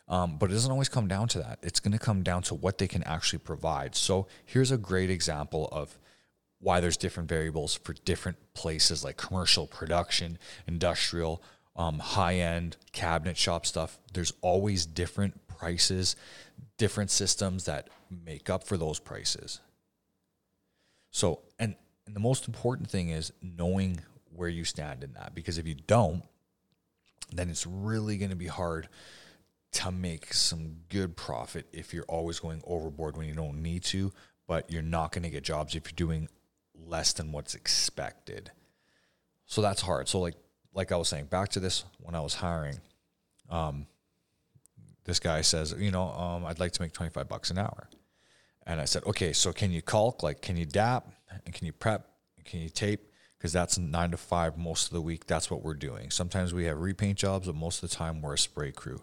[0.08, 1.58] Um, but it doesn't always come down to that.
[1.62, 3.94] It's going to come down to what they can actually provide.
[3.94, 5.98] So here's a great example of
[6.60, 11.42] why there's different variables for different places like commercial production, industrial,
[11.74, 13.98] um, high end cabinet shop stuff.
[14.12, 16.16] There's always different prices,
[16.76, 19.60] different systems that make up for those prices.
[21.10, 21.74] So, and,
[22.06, 24.00] and the most important thing is knowing
[24.34, 26.22] where you stand in that because if you don't,
[27.32, 28.88] then it's really going to be hard
[29.72, 34.12] to make some good profit if you're always going overboard when you don't need to,
[34.48, 36.28] but you're not going to get jobs if you're doing
[36.86, 38.50] less than what's expected.
[39.46, 40.08] So that's hard.
[40.08, 40.34] So like
[40.72, 42.80] like I was saying, back to this when I was hiring,
[43.48, 43.86] um,
[45.04, 47.88] this guy says, you know, um, I'd like to make 25 bucks an hour.
[48.66, 50.22] And I said, okay, so can you caulk?
[50.22, 51.08] Like, can you DAP?
[51.44, 52.06] And can you prep?
[52.44, 53.12] Can you tape?
[53.36, 55.26] Because that's nine to five most of the week.
[55.26, 56.10] That's what we're doing.
[56.10, 59.02] Sometimes we have repaint jobs, but most of the time we're a spray crew.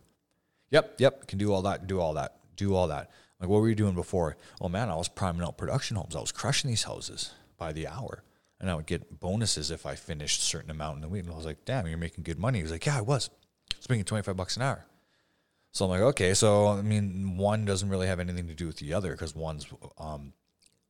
[0.69, 3.09] Yep, yep, can do all that, do all that, do all that.
[3.39, 4.37] Like, what were you doing before?
[4.61, 6.15] Oh man, I was priming out production homes.
[6.15, 8.23] I was crushing these houses by the hour.
[8.59, 11.23] And I would get bonuses if I finished a certain amount in the week.
[11.23, 12.59] And I was like, damn, you're making good money.
[12.59, 13.29] He was like, yeah, I was.
[13.73, 14.85] I was making 25 bucks an hour.
[15.71, 16.33] So I'm like, okay.
[16.33, 19.67] So, I mean, one doesn't really have anything to do with the other because one's
[19.99, 20.33] um,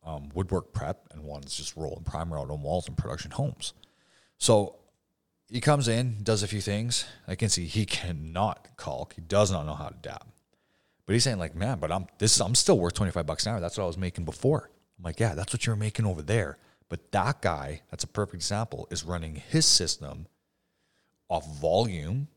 [0.06, 3.73] um, woodwork prep and one's just rolling primer out on walls in production homes.
[4.38, 4.77] So
[5.49, 7.06] he comes in, does a few things.
[7.27, 9.15] I can see he cannot caulk.
[9.15, 10.25] He does not know how to dab.
[11.06, 13.60] But he's saying like, man, but I'm this I'm still worth 25 bucks an hour.
[13.62, 14.69] That's what I was making before.
[14.98, 16.58] I'm like, yeah, that's what you're making over there.
[16.90, 20.28] But that guy, that's a perfect example, is running his system
[21.30, 22.28] off volume.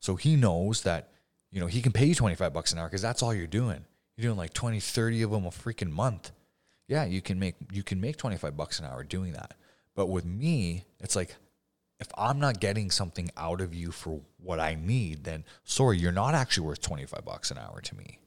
[0.00, 1.10] So he knows that,
[1.50, 3.84] you know, he can pay you 25 bucks an hour because that's all you're doing.
[4.16, 6.32] You're doing like 20, 30 of them a freaking month.
[6.88, 9.54] Yeah, you can make you can make 25 bucks an hour doing that.
[9.94, 11.36] But with me, it's like
[12.00, 16.12] if I'm not getting something out of you for what I need, then sorry, you're
[16.12, 18.18] not actually worth 25 bucks an hour to me.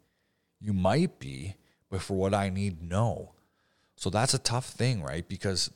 [0.62, 1.56] You might be,
[1.90, 3.35] but for what I need, no.
[3.96, 5.28] So that's a tough thing, right?
[5.28, 5.72] Because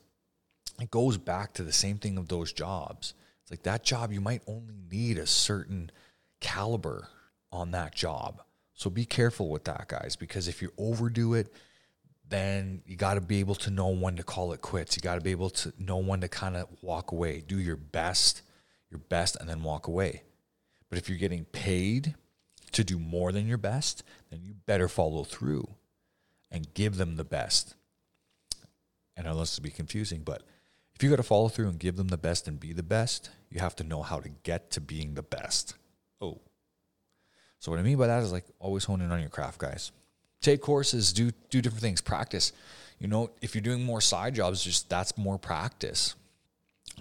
[0.79, 3.13] it goes back to the same thing of those jobs.
[3.41, 5.91] It's like that job, you might only need a certain
[6.39, 7.07] caliber
[7.51, 8.41] on that job.
[8.73, 11.51] So be careful with that, guys, because if you overdo it,
[12.29, 14.95] then you got to be able to know when to call it quits.
[14.95, 17.75] You got to be able to know when to kind of walk away, do your
[17.75, 18.43] best,
[18.91, 20.23] your best, and then walk away.
[20.89, 22.15] But if you're getting paid
[22.71, 25.67] to do more than your best, then you better follow through
[26.51, 27.75] and give them the best.
[29.19, 30.43] And I know this to be confusing, but
[30.95, 33.29] if you got to follow through and give them the best and be the best,
[33.49, 35.75] you have to know how to get to being the best.
[36.21, 36.39] Oh.
[37.59, 39.91] So what I mean by that is like always hone in on your craft, guys.
[40.41, 42.53] Take courses, do do different things, practice.
[42.97, 46.15] You know, if you're doing more side jobs, just that's more practice.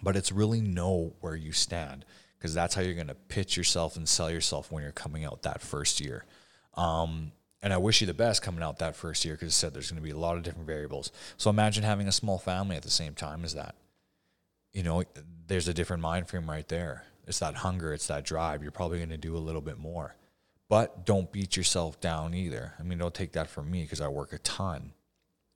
[0.03, 2.05] But it's really know where you stand
[2.37, 5.43] because that's how you're going to pitch yourself and sell yourself when you're coming out
[5.43, 6.25] that first year.
[6.75, 7.31] Um,
[7.63, 9.91] and I wish you the best coming out that first year because I said there's
[9.91, 11.11] going to be a lot of different variables.
[11.37, 13.75] So imagine having a small family at the same time as that.
[14.73, 15.03] You know,
[15.47, 17.05] there's a different mind frame right there.
[17.27, 18.63] It's that hunger, it's that drive.
[18.63, 20.15] You're probably going to do a little bit more.
[20.69, 22.75] But don't beat yourself down either.
[22.79, 24.93] I mean, don't take that from me because I work a ton.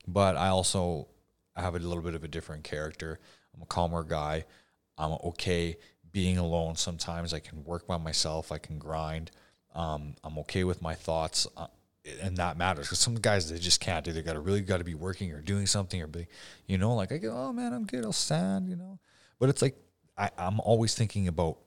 [0.07, 1.07] But I also
[1.55, 3.19] have a little bit of a different character.
[3.55, 4.45] I'm a calmer guy.
[4.97, 5.77] I'm okay
[6.11, 7.33] being alone sometimes.
[7.33, 9.31] I can work by myself, I can grind.
[9.75, 11.47] Um, I'm okay with my thoughts.
[12.21, 14.11] And that matters because some guys they just can't do.
[14.11, 16.27] They got to really got to be working or doing something or be,
[16.67, 18.99] you know, like I go, oh man, I'm good, I'll stand, you know.
[19.39, 19.77] But it's like
[20.17, 21.57] I, I'm always thinking about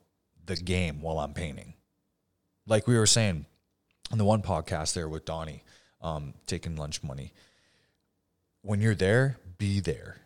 [0.45, 1.73] the game while I'm painting.
[2.67, 3.45] Like we were saying
[4.11, 5.63] on the one podcast there with Donnie,
[6.01, 7.33] um, taking lunch money.
[8.61, 10.17] When you're there, be there.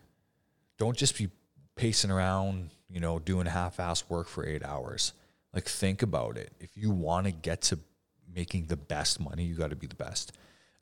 [0.78, 1.30] Don't just be
[1.76, 5.14] pacing around, you know, doing half-ass work for eight hours.
[5.54, 6.52] Like think about it.
[6.60, 7.80] If you want to get to
[8.34, 10.34] making the best money, you got to be the best.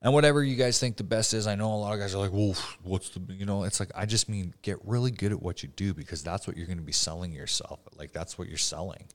[0.02, 2.20] And whatever you guys think the best is, I know a lot of guys are
[2.20, 5.42] like, well, what's the, you know, it's like, I just mean get really good at
[5.42, 7.82] what you do because that's what you're going to be selling yourself.
[7.98, 9.06] Like, that's what you're selling.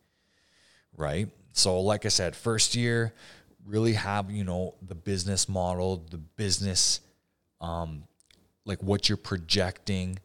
[0.97, 1.29] Right.
[1.53, 3.15] So, like I said, first year,
[3.65, 7.01] really have, you know, the business model, the business,
[7.61, 8.05] um,
[8.67, 10.19] like what you're projecting,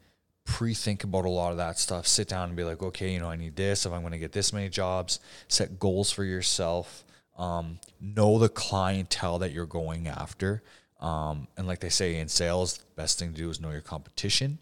[0.44, 2.06] pre think about a lot of that stuff.
[2.06, 3.86] Sit down and be like, okay, you know, I need this.
[3.86, 7.04] If I'm going to get this many jobs, set goals for yourself.
[7.40, 10.62] Um, know the clientele that you're going after.
[11.00, 13.80] Um, and like they say in sales, the best thing to do is know your
[13.80, 14.58] competition.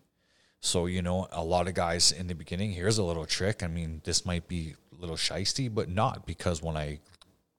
[0.61, 3.65] So, you know, a lot of guys in the beginning, here's a little trick.
[3.65, 7.01] I mean, this might be a little shisty, but not because when I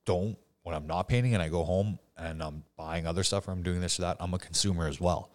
[0.05, 3.51] don't, when I'm not painting and I go home and I'm buying other stuff or
[3.51, 5.32] I'm doing this or that, I'm a consumer as well.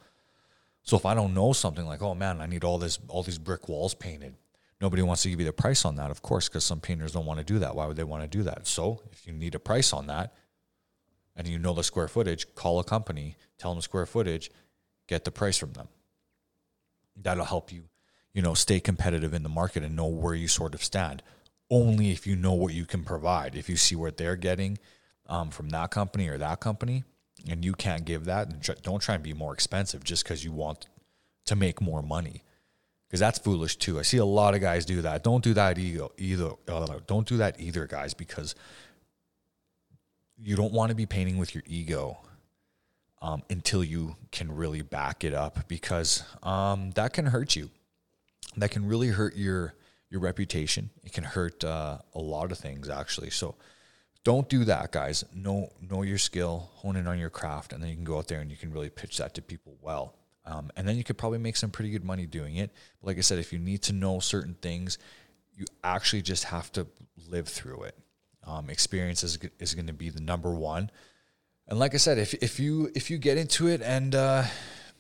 [0.83, 3.39] So if I don't know something like, oh man, I need all this, all these
[3.39, 4.35] brick walls painted,
[4.85, 7.25] nobody wants to give you the price on that, of course, because some painters don't
[7.25, 7.75] want to do that.
[7.75, 8.67] Why would they want to do that?
[8.67, 10.35] So if you need a price on that
[11.35, 14.51] and you know the square footage, call a company, tell them square footage,
[15.09, 15.89] get the price from them
[17.17, 17.85] that'll help you,
[18.35, 21.23] you know, stay competitive in the market and know where you sort of stand.
[21.71, 23.55] Only if you know what you can provide.
[23.55, 24.77] If you see what they're getting
[25.29, 27.05] um, from that company or that company,
[27.49, 30.53] and you can't give that, and don't try and be more expensive just because you
[30.53, 30.89] want
[31.47, 32.43] to make more money.
[33.15, 34.01] Because that's foolish too.
[34.01, 35.23] I see a lot of guys do that.
[35.23, 36.09] Don't do that either.
[36.19, 38.57] either uh, don't do that either, guys, because
[40.37, 42.19] you don't want to be painting with your ego
[43.23, 47.71] um, until you can really back it up because um, that can hurt you.
[48.57, 49.75] That can really hurt your
[50.11, 50.91] your reputation.
[51.05, 53.31] It can hurt uh, a lot of things actually.
[53.31, 53.55] So
[54.25, 55.25] don't do that, guys.
[55.33, 58.27] Know know your skill, hone in on your craft, and then you can go out
[58.27, 60.17] there and you can really pitch that to people well.
[60.47, 62.71] Um, and then you could probably make some pretty good money doing it.
[63.01, 64.99] But like I said, if you need to know certain things,
[65.55, 66.87] you actually just have to
[67.29, 67.99] live through it.
[68.47, 70.91] Um, experience is, is going to be the number one
[71.67, 74.45] and like I said, if if you if you get into it and uh,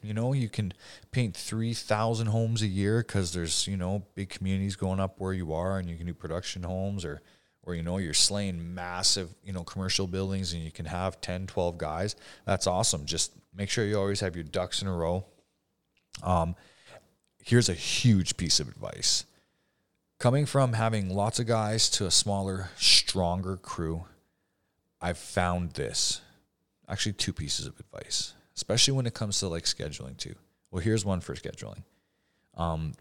[0.03, 0.73] you know you can
[1.11, 5.35] paint three thousand homes a year because there's you know big communities going up where
[5.35, 7.21] you are, and you can do production homes or
[7.63, 11.47] or you know you're slaying massive you know commercial buildings and you can have 10
[11.47, 15.25] 12 guys that's awesome just make sure you always have your ducks in a row
[16.23, 16.55] um,
[17.43, 19.25] here's a huge piece of advice
[20.19, 24.05] coming from having lots of guys to a smaller stronger crew
[25.01, 26.21] i've found this
[26.89, 30.35] actually two pieces of advice, especially when it comes to like scheduling too.
[30.71, 31.83] Well, here's one for scheduling.
[32.57, 32.93] Um,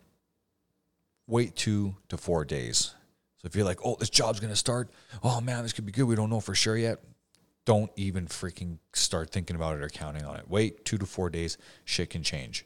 [1.28, 2.94] wait two to four days.
[3.38, 4.90] So if you're like, oh, this job's gonna start,
[5.24, 6.06] oh man, this could be good.
[6.06, 7.00] We don't know for sure yet.
[7.66, 10.50] Don't even freaking start thinking about it or counting on it.
[10.50, 11.58] Wait two to four days.
[11.86, 12.66] Shit can change.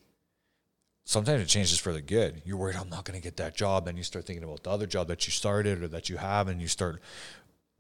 [1.10, 2.42] Sometimes it changes for the good.
[2.44, 4.72] You're worried I'm not going to get that job, then you start thinking about the
[4.72, 7.02] other job that you started or that you have, and you start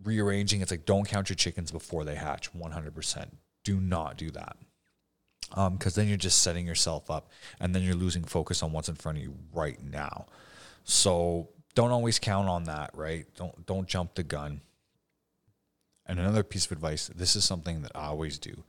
[0.01, 0.61] rearranging.
[0.61, 2.55] It's like don't count your chickens before they hatch.
[2.55, 3.35] One hundred percent.
[3.65, 4.55] Do not do that.
[5.51, 8.87] Um, because then you're just setting yourself up, and then you're losing focus on what's
[8.87, 10.27] in front of you right now.
[10.85, 13.25] So don't always count on that, right?
[13.35, 14.61] Don't don't jump the gun.
[16.05, 18.63] And another piece of advice, this is something that I always do.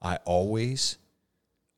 [0.00, 0.96] I always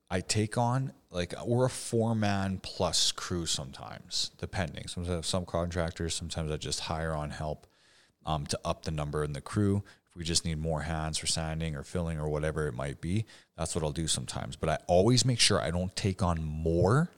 [0.09, 4.87] I take on like we're a four man plus crew sometimes, depending.
[4.87, 7.67] Sometimes i some contractors, sometimes I just hire on help
[8.25, 9.83] um, to up the number in the crew.
[10.09, 13.27] If we just need more hands for sanding or filling or whatever it might be,
[13.57, 14.57] that's what I'll do sometimes.
[14.57, 17.11] But I always make sure I don't take on more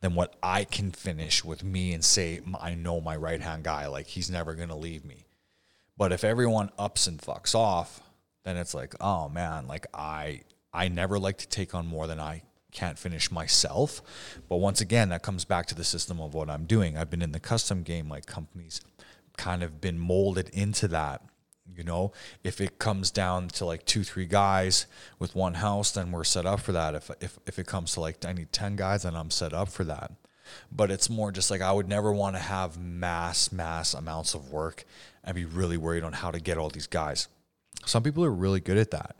[0.00, 3.86] than what I can finish with me and say, I know my right hand guy,
[3.88, 5.26] like he's never going to leave me.
[5.96, 8.00] But if everyone ups and fucks off,
[8.44, 12.20] then it's like, oh man, like I I never like to take on more than
[12.20, 14.02] I can't finish myself.
[14.48, 16.96] But once again, that comes back to the system of what I'm doing.
[16.96, 18.80] I've been in the custom game like companies
[19.36, 21.22] kind of been molded into that.
[21.76, 24.86] You know, if it comes down to like two, three guys
[25.18, 26.94] with one house, then we're set up for that.
[26.94, 29.68] If if if it comes to like I need ten guys, then I'm set up
[29.68, 30.12] for that.
[30.72, 34.50] But it's more just like I would never want to have mass, mass amounts of
[34.50, 34.84] work
[35.22, 37.28] and be really worried on how to get all these guys.
[37.84, 39.16] Some people are really good at that.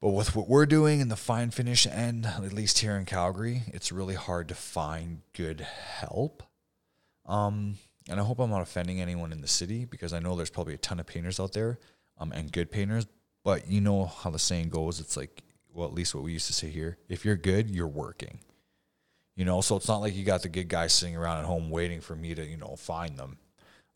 [0.00, 3.62] But with what we're doing in the fine finish end, at least here in Calgary,
[3.68, 6.42] it's really hard to find good help.
[7.24, 7.76] Um,
[8.08, 10.74] and I hope I'm not offending anyone in the city because I know there's probably
[10.74, 11.78] a ton of painters out there
[12.18, 13.06] um, and good painters.
[13.42, 16.46] But you know how the saying goes it's like, well, at least what we used
[16.48, 18.40] to say here if you're good, you're working.
[19.34, 21.68] You know, so it's not like you got the good guys sitting around at home
[21.70, 23.38] waiting for me to, you know, find them.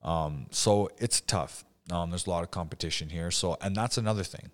[0.03, 1.65] Um, so it's tough.
[1.91, 3.31] Um, there's a lot of competition here.
[3.31, 4.51] So, and that's another thing.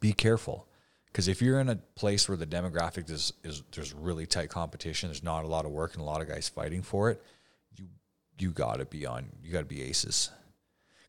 [0.00, 0.66] Be careful
[1.06, 5.08] because if you're in a place where the demographic is, is there's really tight competition,
[5.08, 7.22] there's not a lot of work and a lot of guys fighting for it
[7.78, 7.88] you
[8.38, 10.30] you got to be on, you got to be aces.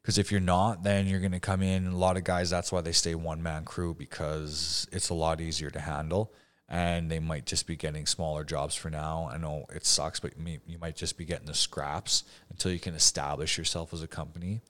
[0.01, 1.87] Because if you're not, then you're to come in.
[1.87, 5.41] A lot of guys, that's why they stay one man crew because it's a lot
[5.41, 6.33] easier to handle.
[6.69, 9.29] And they might just be getting smaller jobs for now.
[9.31, 12.93] I know it sucks, but you might just be getting the scraps until you can
[12.93, 14.61] establish yourself as a company.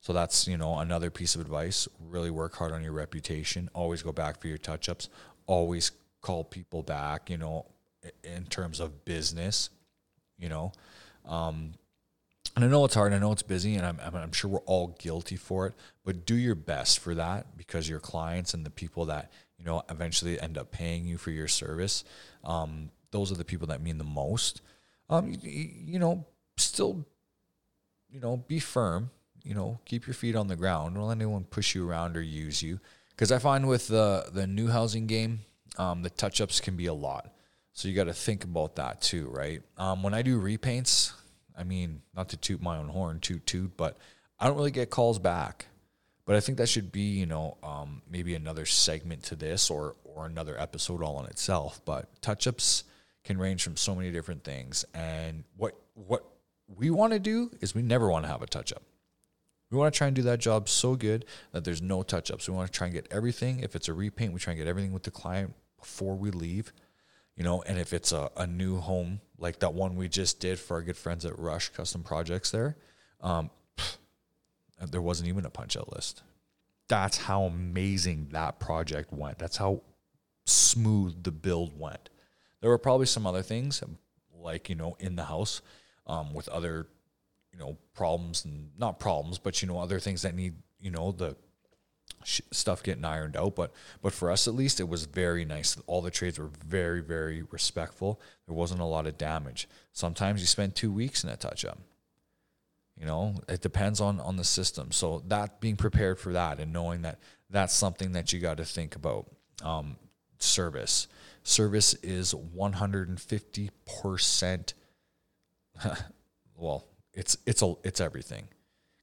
[0.00, 1.88] So that's, you know, another piece of advice.
[2.00, 3.68] Really work hard on your reputation.
[3.74, 5.08] Always go back for your touch ups.
[5.46, 7.66] Always call people back, you know,
[8.22, 9.70] in terms of business,
[10.38, 10.72] you know.
[11.24, 11.74] Um,
[12.54, 13.12] and I know it's hard.
[13.12, 15.74] I know it's busy, and I'm, I'm sure we're all guilty for it.
[16.04, 19.82] But do your best for that because your clients and the people that you know
[19.90, 22.04] eventually end up paying you for your service,
[22.44, 24.62] um, those are the people that mean the most.
[25.10, 27.06] Um, you, you know, still,
[28.08, 29.10] you know, be firm.
[29.46, 30.96] You know, keep your feet on the ground.
[30.96, 32.80] Don't let anyone push you around or use you.
[33.10, 35.40] Because I find with the the new housing game,
[35.78, 37.32] um, the touch ups can be a lot.
[37.72, 39.62] So you got to think about that too, right?
[39.78, 41.12] Um, when I do repaints,
[41.56, 43.96] I mean, not to toot my own horn, toot toot, but
[44.40, 45.66] I don't really get calls back.
[46.24, 49.94] But I think that should be, you know, um, maybe another segment to this or
[50.02, 51.80] or another episode all on itself.
[51.84, 52.82] But touch ups
[53.22, 56.24] can range from so many different things, and what what
[56.66, 58.82] we want to do is we never want to have a touch up.
[59.70, 62.48] We want to try and do that job so good that there's no touch ups.
[62.48, 63.60] We want to try and get everything.
[63.60, 66.72] If it's a repaint, we try and get everything with the client before we leave
[67.36, 70.58] you know, and if it's a, a new home like that one we just did
[70.58, 72.76] for our good friends at Rush Custom Projects there,
[73.20, 73.50] um,
[74.90, 76.22] there wasn't even a punch out list.
[76.88, 79.38] That's how amazing that project went.
[79.38, 79.82] That's how
[80.46, 82.08] smooth the build went.
[82.60, 83.82] There were probably some other things
[84.34, 85.60] like, you know, in the house
[86.06, 86.86] um, with other,
[87.56, 91.12] you know, problems and not problems, but, you know, other things that need, you know,
[91.12, 91.36] the
[92.24, 93.54] stuff getting ironed out.
[93.54, 95.76] But but for us at least, it was very nice.
[95.86, 98.20] All the trades were very very respectful.
[98.46, 99.68] There wasn't a lot of damage.
[99.92, 101.78] Sometimes you spend two weeks in a touch up.
[102.98, 104.92] You know, it depends on on the system.
[104.92, 107.18] So that being prepared for that and knowing that
[107.50, 109.26] that's something that you got to think about.
[109.62, 109.96] Um,
[110.38, 111.08] service
[111.42, 113.70] service is 150
[114.02, 114.74] percent.
[116.56, 116.86] well,
[117.16, 118.46] it's it's a it's everything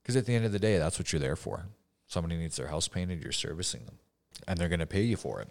[0.02, 1.66] because at the end of the day, that's what you're there for
[2.06, 3.98] somebody needs their house painted, you're servicing them,
[4.46, 5.48] and they're going to pay you for it,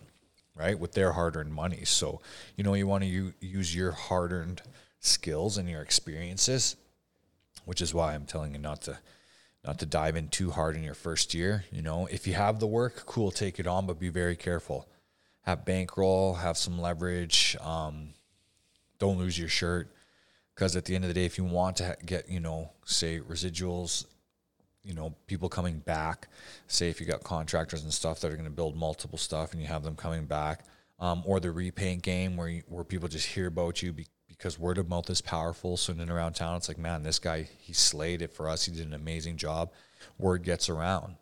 [0.55, 0.79] right?
[0.79, 1.83] With their hard-earned money.
[1.85, 2.21] So
[2.55, 4.61] you know you want to u- use your hard-earned
[4.99, 6.75] skills and your experiences,
[7.65, 8.97] which is why I'm telling you not to
[9.65, 11.63] not to dive in too hard in your first year.
[11.71, 14.89] You know, if you have the work, cool, take it on, but be very careful.
[15.43, 17.55] Have bankroll, have some leverage.
[17.61, 18.09] Um,
[18.99, 19.92] don't lose your shirt
[20.53, 23.19] because at the end of the day, if you want to get, you know, say
[23.19, 24.05] residuals
[24.83, 26.27] you know people coming back
[26.67, 29.61] say if you got contractors and stuff that are going to build multiple stuff and
[29.61, 30.65] you have them coming back
[30.99, 34.59] um, or the repaint game where you, where people just hear about you be, because
[34.59, 37.73] word of mouth is powerful so in around town it's like man this guy he
[37.73, 38.65] slayed it for us.
[38.65, 39.71] He did an amazing job.
[40.17, 41.15] Word gets around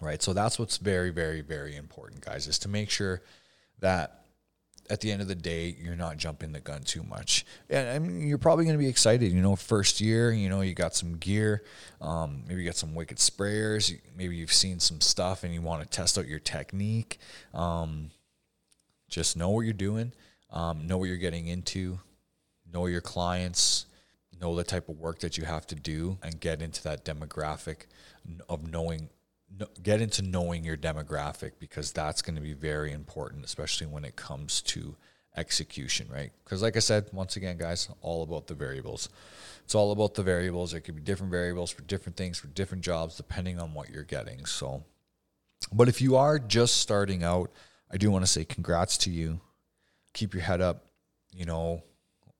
[0.00, 0.22] right?
[0.22, 3.22] So that's what's very very very important guys is to make sure
[3.80, 4.24] that
[4.90, 7.44] at the end of the day, you're not jumping the gun too much.
[7.68, 9.32] And I mean, you're probably going to be excited.
[9.32, 11.62] You know, first year, you know, you got some gear,
[12.00, 13.98] um, maybe you got some wicked sprayers.
[14.16, 17.18] Maybe you've seen some stuff and you want to test out your technique.
[17.54, 18.10] Um,
[19.08, 20.12] just know what you're doing,
[20.50, 21.98] um, know what you're getting into,
[22.72, 23.86] know your clients,
[24.40, 27.86] know the type of work that you have to do, and get into that demographic
[28.48, 29.08] of knowing
[29.82, 34.16] get into knowing your demographic because that's going to be very important, especially when it
[34.16, 34.96] comes to
[35.36, 36.32] execution, right?
[36.44, 39.08] Because, like I said, once again, guys, all about the variables.
[39.64, 40.72] It's all about the variables.
[40.72, 44.02] There could be different variables for different things, for different jobs, depending on what you're
[44.02, 44.46] getting.
[44.46, 44.84] So,
[45.72, 47.50] but if you are just starting out,
[47.90, 49.40] I do want to say congrats to you.
[50.14, 50.86] Keep your head up.
[51.32, 51.82] You know,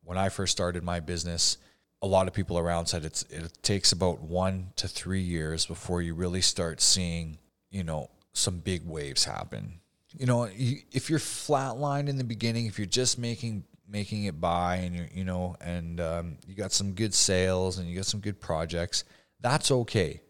[0.02, 1.58] when I first started my business,
[2.00, 6.00] a lot of people around said it's it takes about one to three years before
[6.00, 7.38] you really start seeing
[7.70, 9.80] you know some big waves happen.
[10.16, 14.76] You know, if you're flatlined in the beginning, if you're just making making it by
[14.76, 18.20] and you you know and um, you got some good sales and you got some
[18.20, 19.04] good projects,
[19.40, 20.22] that's okay.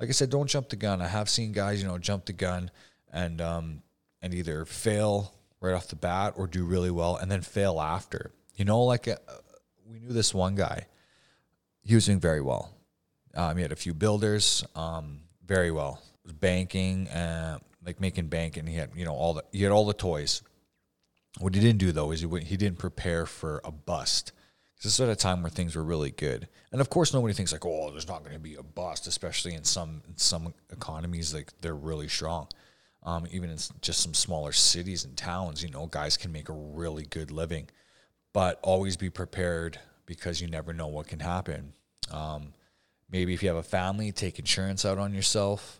[0.00, 1.00] Like I said, don't jump the gun.
[1.00, 2.70] I have seen guys you know jump the gun
[3.12, 3.82] and um,
[4.20, 8.32] and either fail right off the bat or do really well and then fail after.
[8.56, 9.38] You know, like a, uh,
[9.88, 10.86] we knew this one guy
[11.84, 12.70] he was doing very well.
[13.34, 16.00] Um, he had a few builders, um, very well.
[16.40, 19.86] Banking, uh, like making bank, and he had you know all the he had all
[19.86, 20.42] the toys.
[21.38, 24.32] What he didn't do though is he he didn't prepare for a bust.
[24.82, 27.52] This is at a time where things were really good, and of course nobody thinks
[27.52, 31.34] like, oh, there's not going to be a bust, especially in some in some economies
[31.34, 32.48] like they're really strong.
[33.04, 36.52] Um, even in just some smaller cities and towns, you know, guys can make a
[36.52, 37.68] really good living,
[38.32, 39.80] but always be prepared
[40.16, 41.72] because you never know what can happen.
[42.10, 42.52] Um,
[43.10, 45.78] maybe if you have a family, take insurance out on yourself.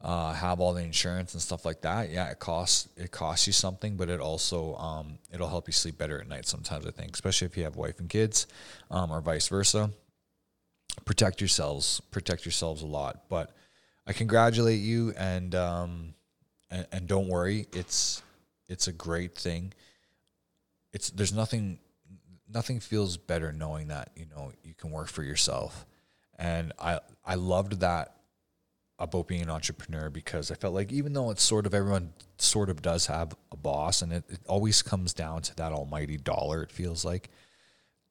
[0.00, 2.10] Uh, have all the insurance and stuff like that.
[2.10, 5.96] Yeah, it costs it costs you something, but it also um, it'll help you sleep
[5.96, 6.44] better at night.
[6.44, 8.48] Sometimes I think, especially if you have wife and kids,
[8.90, 9.90] um, or vice versa.
[11.04, 12.00] Protect yourselves.
[12.10, 13.28] Protect yourselves a lot.
[13.28, 13.54] But
[14.04, 16.14] I congratulate you, and um,
[16.68, 18.22] and, and don't worry, it's
[18.68, 19.72] it's a great thing.
[20.92, 21.78] it's there's nothing
[22.52, 25.86] nothing feels better knowing that you know you can work for yourself.
[26.38, 28.16] And i i loved that
[28.98, 32.70] about being an entrepreneur because i felt like even though it's sort of everyone sort
[32.70, 36.62] of does have a boss and it, it always comes down to that almighty dollar
[36.62, 37.28] it feels like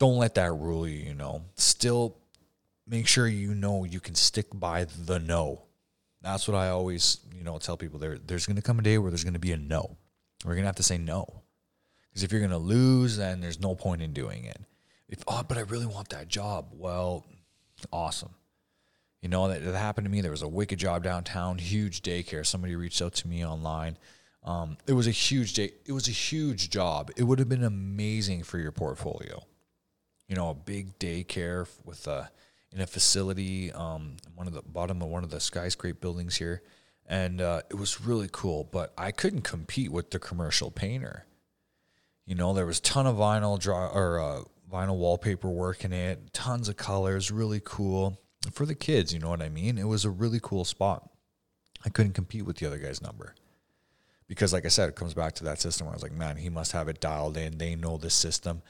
[0.02, 1.44] don't let that rule you you know.
[1.56, 2.18] Still
[2.88, 5.62] make sure you know you can stick by the no.
[6.24, 8.00] That's what i always you know tell people.
[8.00, 9.96] There there's going to come a day where there's going to be a no.
[10.44, 11.41] We're going to have to say no
[12.12, 14.59] because if you're going to lose, then there's no point in doing it.
[15.07, 16.68] If, oh, but I really want that job.
[16.74, 17.26] Well,
[17.91, 18.36] awesome.
[19.22, 20.22] You know, that, that happened to me.
[20.22, 22.45] There was a wicked job downtown, huge daycare.
[22.45, 23.97] Somebody reached out to me online.
[24.43, 25.72] Um, it was a huge day.
[25.86, 27.12] It was a huge job.
[27.16, 29.43] It would have been amazing for your portfolio.
[30.28, 32.32] You know, a big daycare with a
[32.74, 36.64] in a facility, um, one of the bottom of one of the skyscraper buildings here,
[37.05, 38.64] and uh, it was really cool.
[38.64, 41.26] But I couldn't compete with the commercial painter.
[42.26, 44.42] You know, there was ton of vinyl draw or uh,
[44.72, 48.22] vinyl wallpaper work in it, tons of colors, really cool
[48.54, 49.14] for the kids.
[49.14, 49.78] You know what I mean?
[49.78, 51.10] It was a really cool spot.
[51.86, 53.36] I couldn't compete with the other guy's number
[54.28, 55.88] because, like I said, it comes back to that system.
[55.88, 57.58] I was like, man, he must have it dialed in.
[57.58, 58.62] They know the system.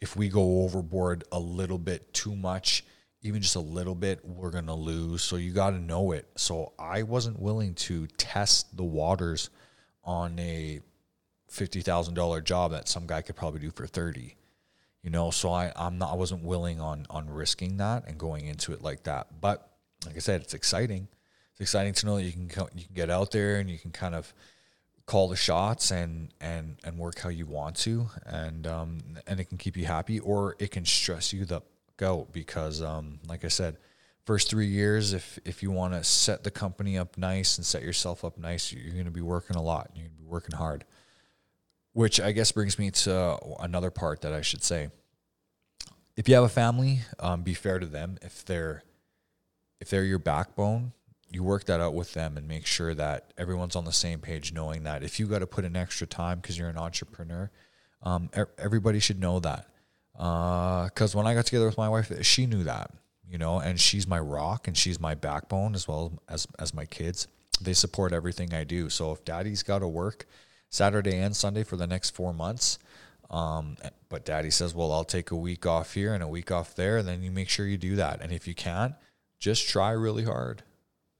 [0.00, 2.84] If we go overboard a little bit too much,
[3.22, 5.22] even just a little bit, we're going to lose.
[5.22, 6.28] So you got to know it.
[6.36, 9.50] So I wasn't willing to test the waters
[10.04, 10.80] on a
[11.48, 14.36] fifty thousand dollar job that some guy could probably do for thirty.
[15.02, 18.46] You know, so I I'm not I wasn't willing on on risking that and going
[18.46, 19.40] into it like that.
[19.40, 19.68] But
[20.04, 21.08] like I said, it's exciting.
[21.52, 22.42] It's exciting to know that you can
[22.74, 24.32] you can get out there and you can kind of
[25.06, 29.44] call the shots and and and work how you want to and um and it
[29.44, 31.60] can keep you happy or it can stress you the
[31.96, 33.76] go because um like I said
[34.24, 37.82] first 3 years if if you want to set the company up nice and set
[37.82, 40.56] yourself up nice you're going to be working a lot you're going to be working
[40.56, 40.84] hard
[41.96, 44.90] which I guess brings me to another part that I should say.
[46.14, 48.18] If you have a family, um, be fair to them.
[48.20, 48.82] If they're
[49.80, 50.92] if they're your backbone,
[51.30, 54.52] you work that out with them and make sure that everyone's on the same page,
[54.52, 57.50] knowing that if you got to put in extra time because you're an entrepreneur,
[58.02, 58.28] um,
[58.58, 59.66] everybody should know that.
[60.12, 62.90] Because uh, when I got together with my wife, she knew that,
[63.26, 66.84] you know, and she's my rock and she's my backbone as well as as my
[66.84, 67.26] kids.
[67.58, 68.90] They support everything I do.
[68.90, 70.26] So if daddy's got to work,
[70.70, 72.78] Saturday and Sunday for the next four months.
[73.30, 73.76] Um,
[74.08, 76.98] but daddy says, well, I'll take a week off here and a week off there.
[76.98, 78.20] And then you make sure you do that.
[78.20, 78.94] And if you can't,
[79.38, 80.62] just try really hard.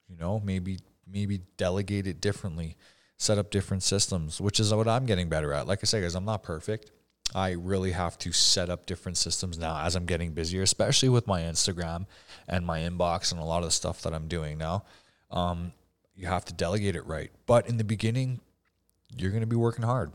[0.08, 0.78] You know, maybe,
[1.10, 2.76] maybe delegate it differently,
[3.16, 5.66] set up different systems, which is what I'm getting better at.
[5.66, 6.92] Like I say, guys, I'm not perfect.
[7.34, 11.26] I really have to set up different systems now as I'm getting busier, especially with
[11.26, 12.06] my Instagram
[12.46, 14.84] and my inbox and a lot of the stuff that I'm doing now.
[15.32, 15.72] Um,
[16.14, 17.32] you have to delegate it right.
[17.46, 18.40] But in the beginning,
[19.16, 20.12] you're going to be working hard.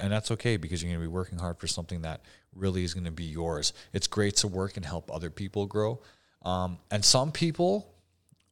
[0.00, 2.20] And that's okay because you're going to be working hard for something that
[2.54, 3.72] really is going to be yours.
[3.92, 6.00] It's great to work and help other people grow.
[6.42, 7.94] Um, and some people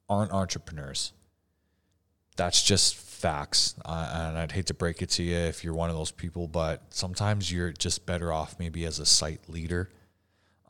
[0.09, 1.13] aren't entrepreneurs.
[2.37, 3.75] That's just facts.
[3.85, 6.49] Uh, and I'd hate to break it to you if you're one of those people,
[6.49, 9.91] but sometimes you're just better off maybe as a site leader,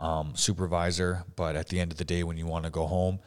[0.01, 1.25] um, supervisor.
[1.37, 3.21] But at the end of the day, when you want to go home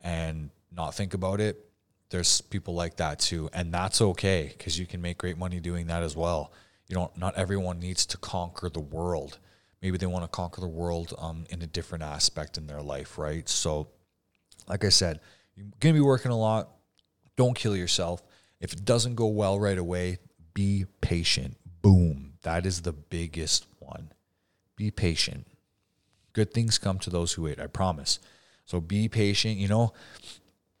[0.00, 1.65] and not think about it,
[2.10, 5.86] there's people like that too and that's okay because you can make great money doing
[5.88, 6.52] that as well.
[6.88, 9.38] You know not everyone needs to conquer the world.
[9.82, 13.18] Maybe they want to conquer the world um, in a different aspect in their life
[13.18, 13.48] right?
[13.48, 13.88] So
[14.68, 15.20] like i said
[15.54, 16.70] you're going to be working a lot.
[17.36, 18.22] Don't kill yourself.
[18.60, 20.18] If it doesn't go well right away
[20.54, 21.56] be patient.
[21.82, 22.32] Boom.
[22.42, 24.12] That is the biggest one.
[24.74, 25.46] Be patient.
[26.32, 28.20] Good things come to those who wait i promise.
[28.64, 29.92] So be patient you know?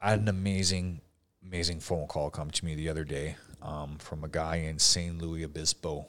[0.00, 1.00] I had an amazing
[1.46, 5.18] amazing phone call come to me the other day um, from a guy in San
[5.18, 6.06] Luis Obispo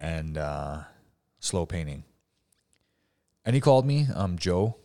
[0.00, 0.78] and uh,
[1.40, 2.04] SLO Painting.
[3.44, 4.76] And he called me, um, Joe,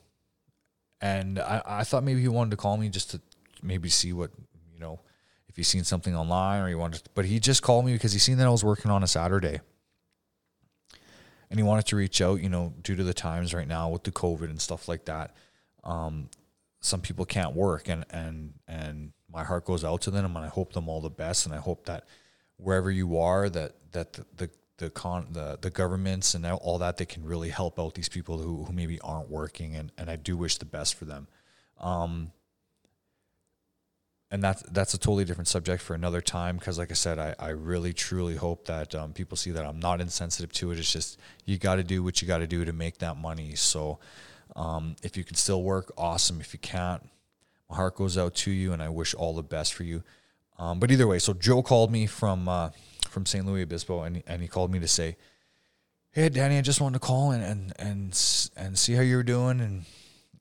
[0.99, 3.21] and I, I thought maybe he wanted to call me just to
[3.61, 4.31] maybe see what
[4.73, 4.99] you know
[5.47, 8.13] if he's seen something online or he wanted, to, but he just called me because
[8.13, 9.59] he seen that I was working on a Saturday,
[11.51, 12.41] and he wanted to reach out.
[12.41, 15.35] You know, due to the times right now with the COVID and stuff like that,
[15.83, 16.29] um,
[16.79, 20.47] some people can't work, and and and my heart goes out to them and I
[20.47, 22.05] hope them all the best and I hope that
[22.57, 26.97] wherever you are that that the the the con the, the governments and all that
[26.97, 30.15] they can really help out these people who, who maybe aren't working and, and I
[30.15, 31.27] do wish the best for them.
[31.79, 32.31] Um,
[34.31, 37.35] and that's that's a totally different subject for another time because like I said I,
[37.37, 40.79] I really truly hope that um, people see that I'm not insensitive to it.
[40.79, 43.53] It's just you got to do what you got to do to make that money.
[43.53, 43.99] So
[44.55, 46.41] um, if you can still work awesome.
[46.41, 47.07] If you can't
[47.69, 50.03] my heart goes out to you, and I wish all the best for you.
[50.57, 52.69] Um, but either way, so Joe called me from uh,
[53.09, 55.17] from San Luis Obispo, and and he called me to say,
[56.17, 59.23] hey Danny, I just wanted to call and and and and see how you were
[59.23, 59.85] doing and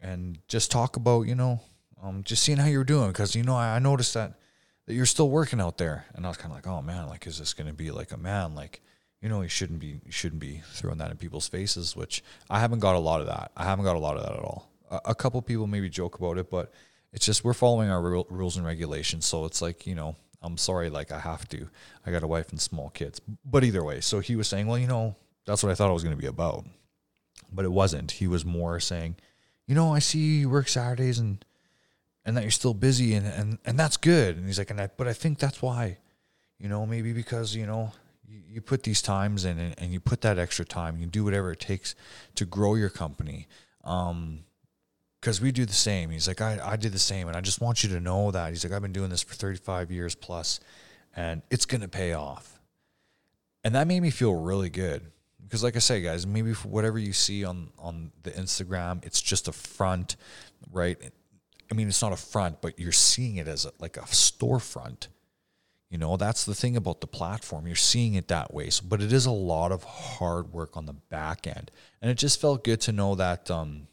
[0.01, 1.61] and just talk about you know
[2.03, 4.39] um just seeing how you were doing because you know I, I noticed that
[4.87, 7.27] that you're still working out there and I was kind of like oh man like
[7.27, 8.81] is this gonna be like a man like
[9.20, 12.61] you know you shouldn't be you shouldn't be throwing that in people's faces which I
[12.61, 14.70] haven't got a lot of that I haven't got a lot of that at all
[14.91, 16.72] a, a couple people maybe joke about it but
[17.17, 20.89] it's just we're following our rules and regulations so it's like you know I'm sorry
[20.91, 21.69] like I have to
[22.07, 24.79] I got a wife and small kids but either way so he was saying well
[24.79, 26.67] you know that's what I thought it was going to be about.
[27.51, 28.11] But it wasn't.
[28.11, 29.17] He was more saying,
[29.67, 31.43] you know, I see you work Saturdays and
[32.25, 34.37] and that you're still busy and and and that's good.
[34.37, 35.99] And he's like, and I but I think that's why,
[36.59, 37.93] you know, maybe because you know
[38.29, 41.23] you, you put these times in and, and, you put that extra time, you do
[41.23, 41.95] whatever it takes
[42.35, 43.47] to grow your company.
[43.85, 44.41] Um,
[45.27, 46.11] because we do the same.
[46.11, 48.51] He's like, I, I did the same, and I just want you to know that.
[48.51, 50.61] He's like, I've been doing this for 35 years plus,
[51.16, 52.61] and it's gonna pay off.
[53.64, 55.03] And that made me feel really good
[55.43, 59.49] because like I say, guys, maybe whatever you see on on the Instagram, it's just
[59.49, 60.14] a front,
[60.70, 60.97] right?
[61.72, 65.09] I mean, it's not a front, but you're seeing it as a, like a storefront.
[65.91, 67.66] You know, that's the thing about the platform.
[67.66, 68.70] You're seeing it that way.
[68.70, 72.16] So, but it is a lot of hard work on the back end, and it
[72.16, 73.89] just felt good to know that um,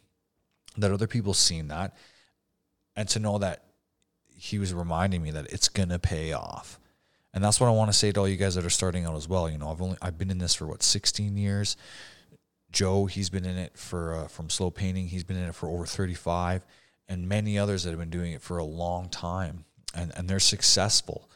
[0.78, 1.96] that other people seen that,
[2.96, 3.64] and to know that
[4.36, 6.80] he was reminding me that it's gonna pay off
[7.34, 9.16] and that's what I want to say to all you guys that are starting out
[9.16, 9.50] as well.
[9.50, 11.76] You know, I've only I've been in this for what 16 years.
[12.72, 15.08] Joe, he's been in it for uh, from SLO Painting.
[15.08, 16.66] He's been in it for over 35,
[17.08, 19.66] and many others that have been doing it for a long time,
[19.96, 21.30] and and they're successful.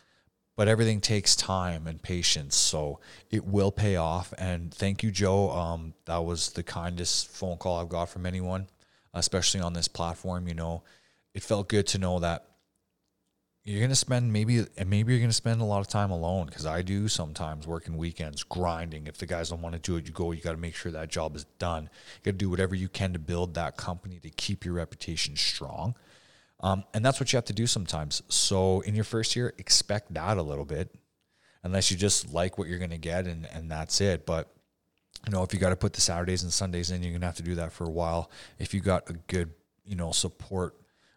[0.56, 4.34] But everything takes time and patience, so it will pay off.
[4.40, 5.52] And thank you, Joe.
[5.52, 8.68] Um, that was the kindest phone call I've got from anyone,
[9.18, 10.48] especially on this platform.
[10.48, 10.84] You know,
[11.34, 12.46] it felt good to know that
[13.64, 16.66] you're gonna spend maybe and maybe you're gonna spend a lot of time alone because
[16.66, 19.08] I do sometimes working weekends grinding.
[19.08, 20.32] If the guys don't want to do it, you go.
[20.32, 21.84] You got to make sure that job is done.
[21.84, 25.36] You got to do whatever you can to build that company to keep your reputation
[25.36, 25.96] strong.
[26.62, 28.24] Um, and that's what you have to do sometimes.
[28.30, 30.96] So in your first year, expect that a little bit,
[31.64, 34.26] unless you just like what you're gonna get and and that's it.
[34.26, 34.50] But
[35.26, 37.36] you know, if you got to put the Saturdays and Sundays in, you're gonna have
[37.36, 38.32] to do that for a while.
[38.60, 39.52] If you got a good
[39.88, 40.76] you know support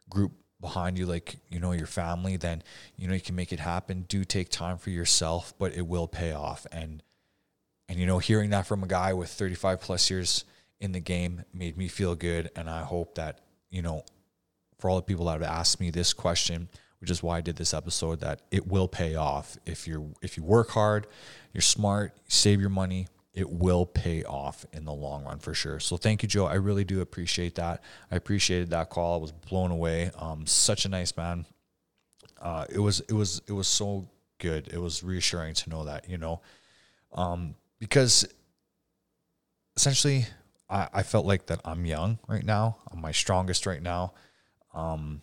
[0.09, 2.63] group behind you like you know your family then
[2.97, 4.05] you know you can make it happen.
[4.09, 6.67] Do take time for yourself but it will pay off.
[6.73, 7.03] And
[7.89, 10.45] and you know hearing that from a guy with 35 plus years
[10.81, 12.51] in the game made me feel good.
[12.57, 14.05] And i hope that you know
[14.79, 16.69] for all the people that have asked me this question
[17.01, 19.57] which is why i did this episode that it will pay off.
[19.67, 21.07] If you're if you work hard
[21.53, 23.07] you're smart save your money
[23.41, 25.81] it will pay off in the long run for sure.
[25.81, 26.45] So thank you, Joe.
[26.45, 27.83] I really do appreciate that.
[28.11, 29.15] I appreciated that call.
[29.15, 30.11] I was blown away.
[30.19, 31.47] Um, such a nice man.
[32.41, 34.07] Uh, it was it was it was so
[34.39, 34.69] good.
[34.69, 36.43] It was reassuring to know that you know,
[37.15, 38.29] um, because
[39.75, 40.27] essentially
[40.69, 42.77] I, I felt like that I'm young right now.
[42.93, 44.13] I'm my strongest right now.
[44.75, 45.23] Um,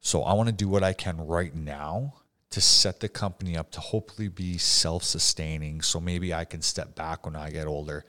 [0.00, 2.14] so I want to do what I can right now
[2.50, 7.24] to set the company up to hopefully be self-sustaining so maybe I can step back
[7.24, 8.04] when I get older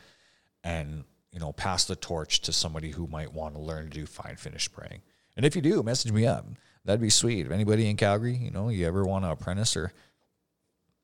[0.64, 4.06] and you know pass the torch to somebody who might want to learn to do
[4.06, 5.02] fine finish spraying.
[5.38, 6.46] And if you do, message me up.
[6.84, 7.46] That'd be sweet.
[7.46, 9.94] If anybody in Calgary, you know, you ever want to apprentice or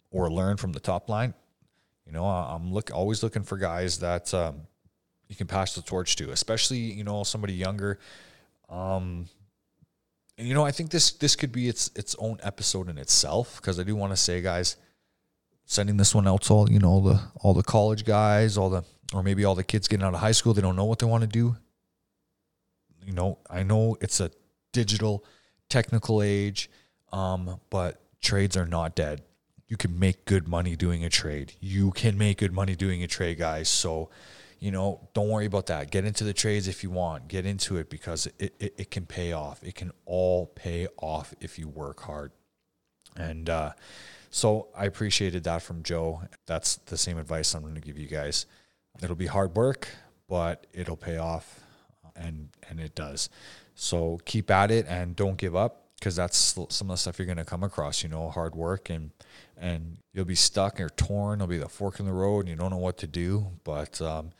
[0.10, 1.34] or learn from the top line,
[2.06, 4.62] you know, I'm look always looking for guys that um,
[5.28, 8.00] you can pass the torch to, especially you know somebody younger.
[8.70, 9.28] Um,
[10.38, 13.60] and you know, I think this this could be its its own episode in itself
[13.60, 14.76] because I do want to say, guys,
[15.66, 18.70] sending this one out to all you know all the all the college guys, all
[18.70, 18.84] the
[19.14, 21.06] or maybe all the kids getting out of high school, they don't know what they
[21.06, 21.56] want to do.
[23.06, 24.32] You know, I know it's a
[24.74, 25.24] digital,
[25.70, 26.70] technical age,
[27.14, 29.22] um, but trades are not dead.
[29.68, 31.54] You can make good money doing a trade.
[31.62, 33.70] You can make good money doing a trade, guys.
[33.70, 34.10] So
[34.60, 35.92] you know, don't worry about that.
[35.92, 37.28] Get into the trades if you want.
[37.28, 39.64] Get into it because it, it, it can pay off.
[39.64, 42.32] It can all pay off if you work hard.
[43.16, 43.74] And uh,
[44.30, 46.22] so I appreciated that from Joe.
[46.46, 48.46] That's the same advice I'm going to give you guys.
[49.02, 49.90] It'll be hard work,
[50.28, 51.60] but it'll pay off,
[52.16, 53.30] and and it does.
[53.76, 57.28] So keep at it and don't give up because that's some of the stuff you're
[57.28, 58.02] going to come across.
[58.02, 59.12] You know, hard work and
[59.56, 61.40] and you'll be stuck or torn.
[61.40, 63.48] There'll be the fork in the road, and you don't know what to do.
[63.64, 64.32] But um,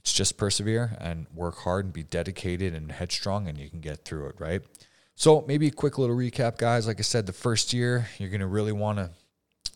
[0.00, 4.04] it's just persevere and work hard and be dedicated and headstrong, and you can get
[4.04, 4.62] through it, right?
[5.14, 6.86] So, maybe a quick little recap, guys.
[6.86, 9.10] Like I said, the first year, you're going to really want to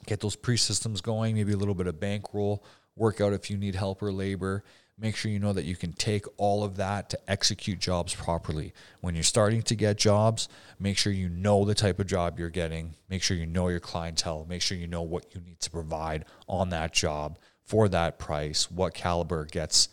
[0.07, 2.65] get those pre systems going, maybe a little bit of bankroll,
[2.97, 4.65] work out if you need help or labor.
[4.97, 8.73] Make sure you know that you can take all of that to execute jobs properly.
[9.01, 10.49] When you're starting to get jobs,
[10.79, 12.95] make sure you know the type of job you're getting.
[13.11, 14.47] Make sure you know your clientele.
[14.49, 18.71] Make sure you know what you need to provide on that job for that price,
[18.71, 19.89] what caliber gets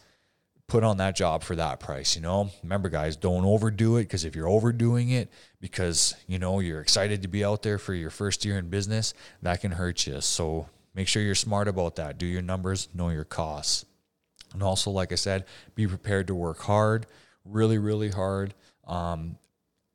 [0.71, 2.49] put on that job for that price, you know?
[2.63, 7.23] Remember guys, don't overdo it because if you're overdoing it because, you know, you're excited
[7.23, 10.21] to be out there for your first year in business, that can hurt you.
[10.21, 12.17] So make sure you're smart about that.
[12.17, 13.83] Do your numbers, know your costs.
[14.53, 15.43] And also, like I said,
[15.75, 17.05] be prepared to work hard,
[17.43, 18.53] really, really hard.
[18.87, 19.37] Um,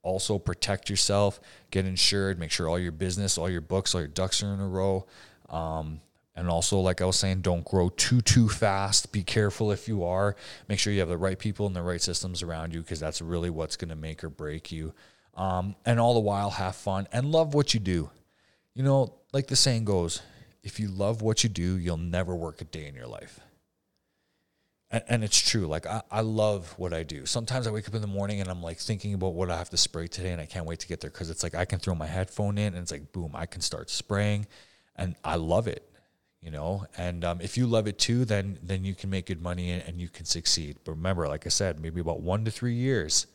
[0.03, 4.09] also, protect yourself, get insured, make sure all your business, all your books, all your
[4.09, 5.07] ducks are in a row.
[5.49, 6.03] Um,
[6.37, 9.11] and also, like I was saying, don't grow too, too fast.
[9.11, 10.37] Be careful if you are.
[10.69, 13.23] Make sure you have the right people and the right systems around you because that's
[13.23, 14.93] really what's going to make or break you.
[15.35, 18.11] Um, and all the while, have fun and love what you do.
[18.75, 20.23] You know, like the saying goes,
[20.63, 23.41] if you love what you do, you'll never work a day in your life
[24.91, 25.67] and, and it's true.
[25.67, 27.27] Like I, I love what I do.
[27.27, 29.71] Sometimes I wake up in the morning and I'm like thinking about what I have
[29.71, 31.79] to spray today, and I can't wait to get there because it's like I can
[31.79, 34.47] throw my headphone in and it's like boom, I can start spraying,
[34.97, 35.91] and I love it.
[36.47, 39.43] You know, and um, if you love it too, then then you can make good
[39.43, 40.77] money and, and you can succeed.
[40.85, 43.27] But remember, like I said, maybe about one to three years.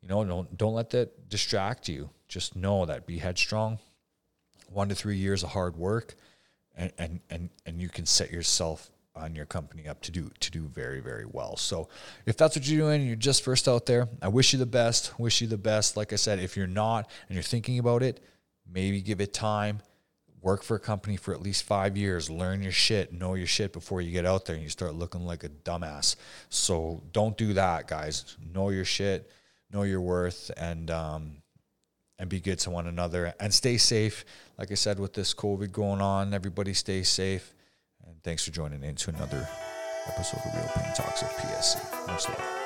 [0.00, 2.08] You know, don't don't let that distract you.
[2.26, 3.80] Just know that be headstrong.
[4.72, 6.14] One to three years of hard work,
[6.74, 10.50] and and and and you can set yourself on your company up to do to
[10.50, 11.58] do very very well.
[11.58, 11.90] So
[12.24, 14.64] if that's what you're doing and you're just first out there, I wish you the
[14.64, 15.20] best.
[15.20, 15.98] Wish you the best.
[15.98, 18.24] Like I said, if you're not and you're thinking about it,
[18.72, 19.82] maybe give it time.
[20.46, 22.30] Work for a company for at least five years.
[22.30, 23.12] Learn your shit.
[23.12, 26.14] Know your shit before you get out there and you start looking like a dumbass.
[26.50, 28.36] So don't do that, guys.
[28.54, 29.28] Know your shit.
[29.72, 31.42] Know your worth and um,
[32.20, 34.24] and be good to one another and stay safe.
[34.56, 37.52] Like I said, with this COVID going on, everybody stay safe
[38.06, 39.48] and thanks for joining in to another
[40.06, 42.06] episode of Real Pain Talks of PSC.
[42.06, 42.65] Much love.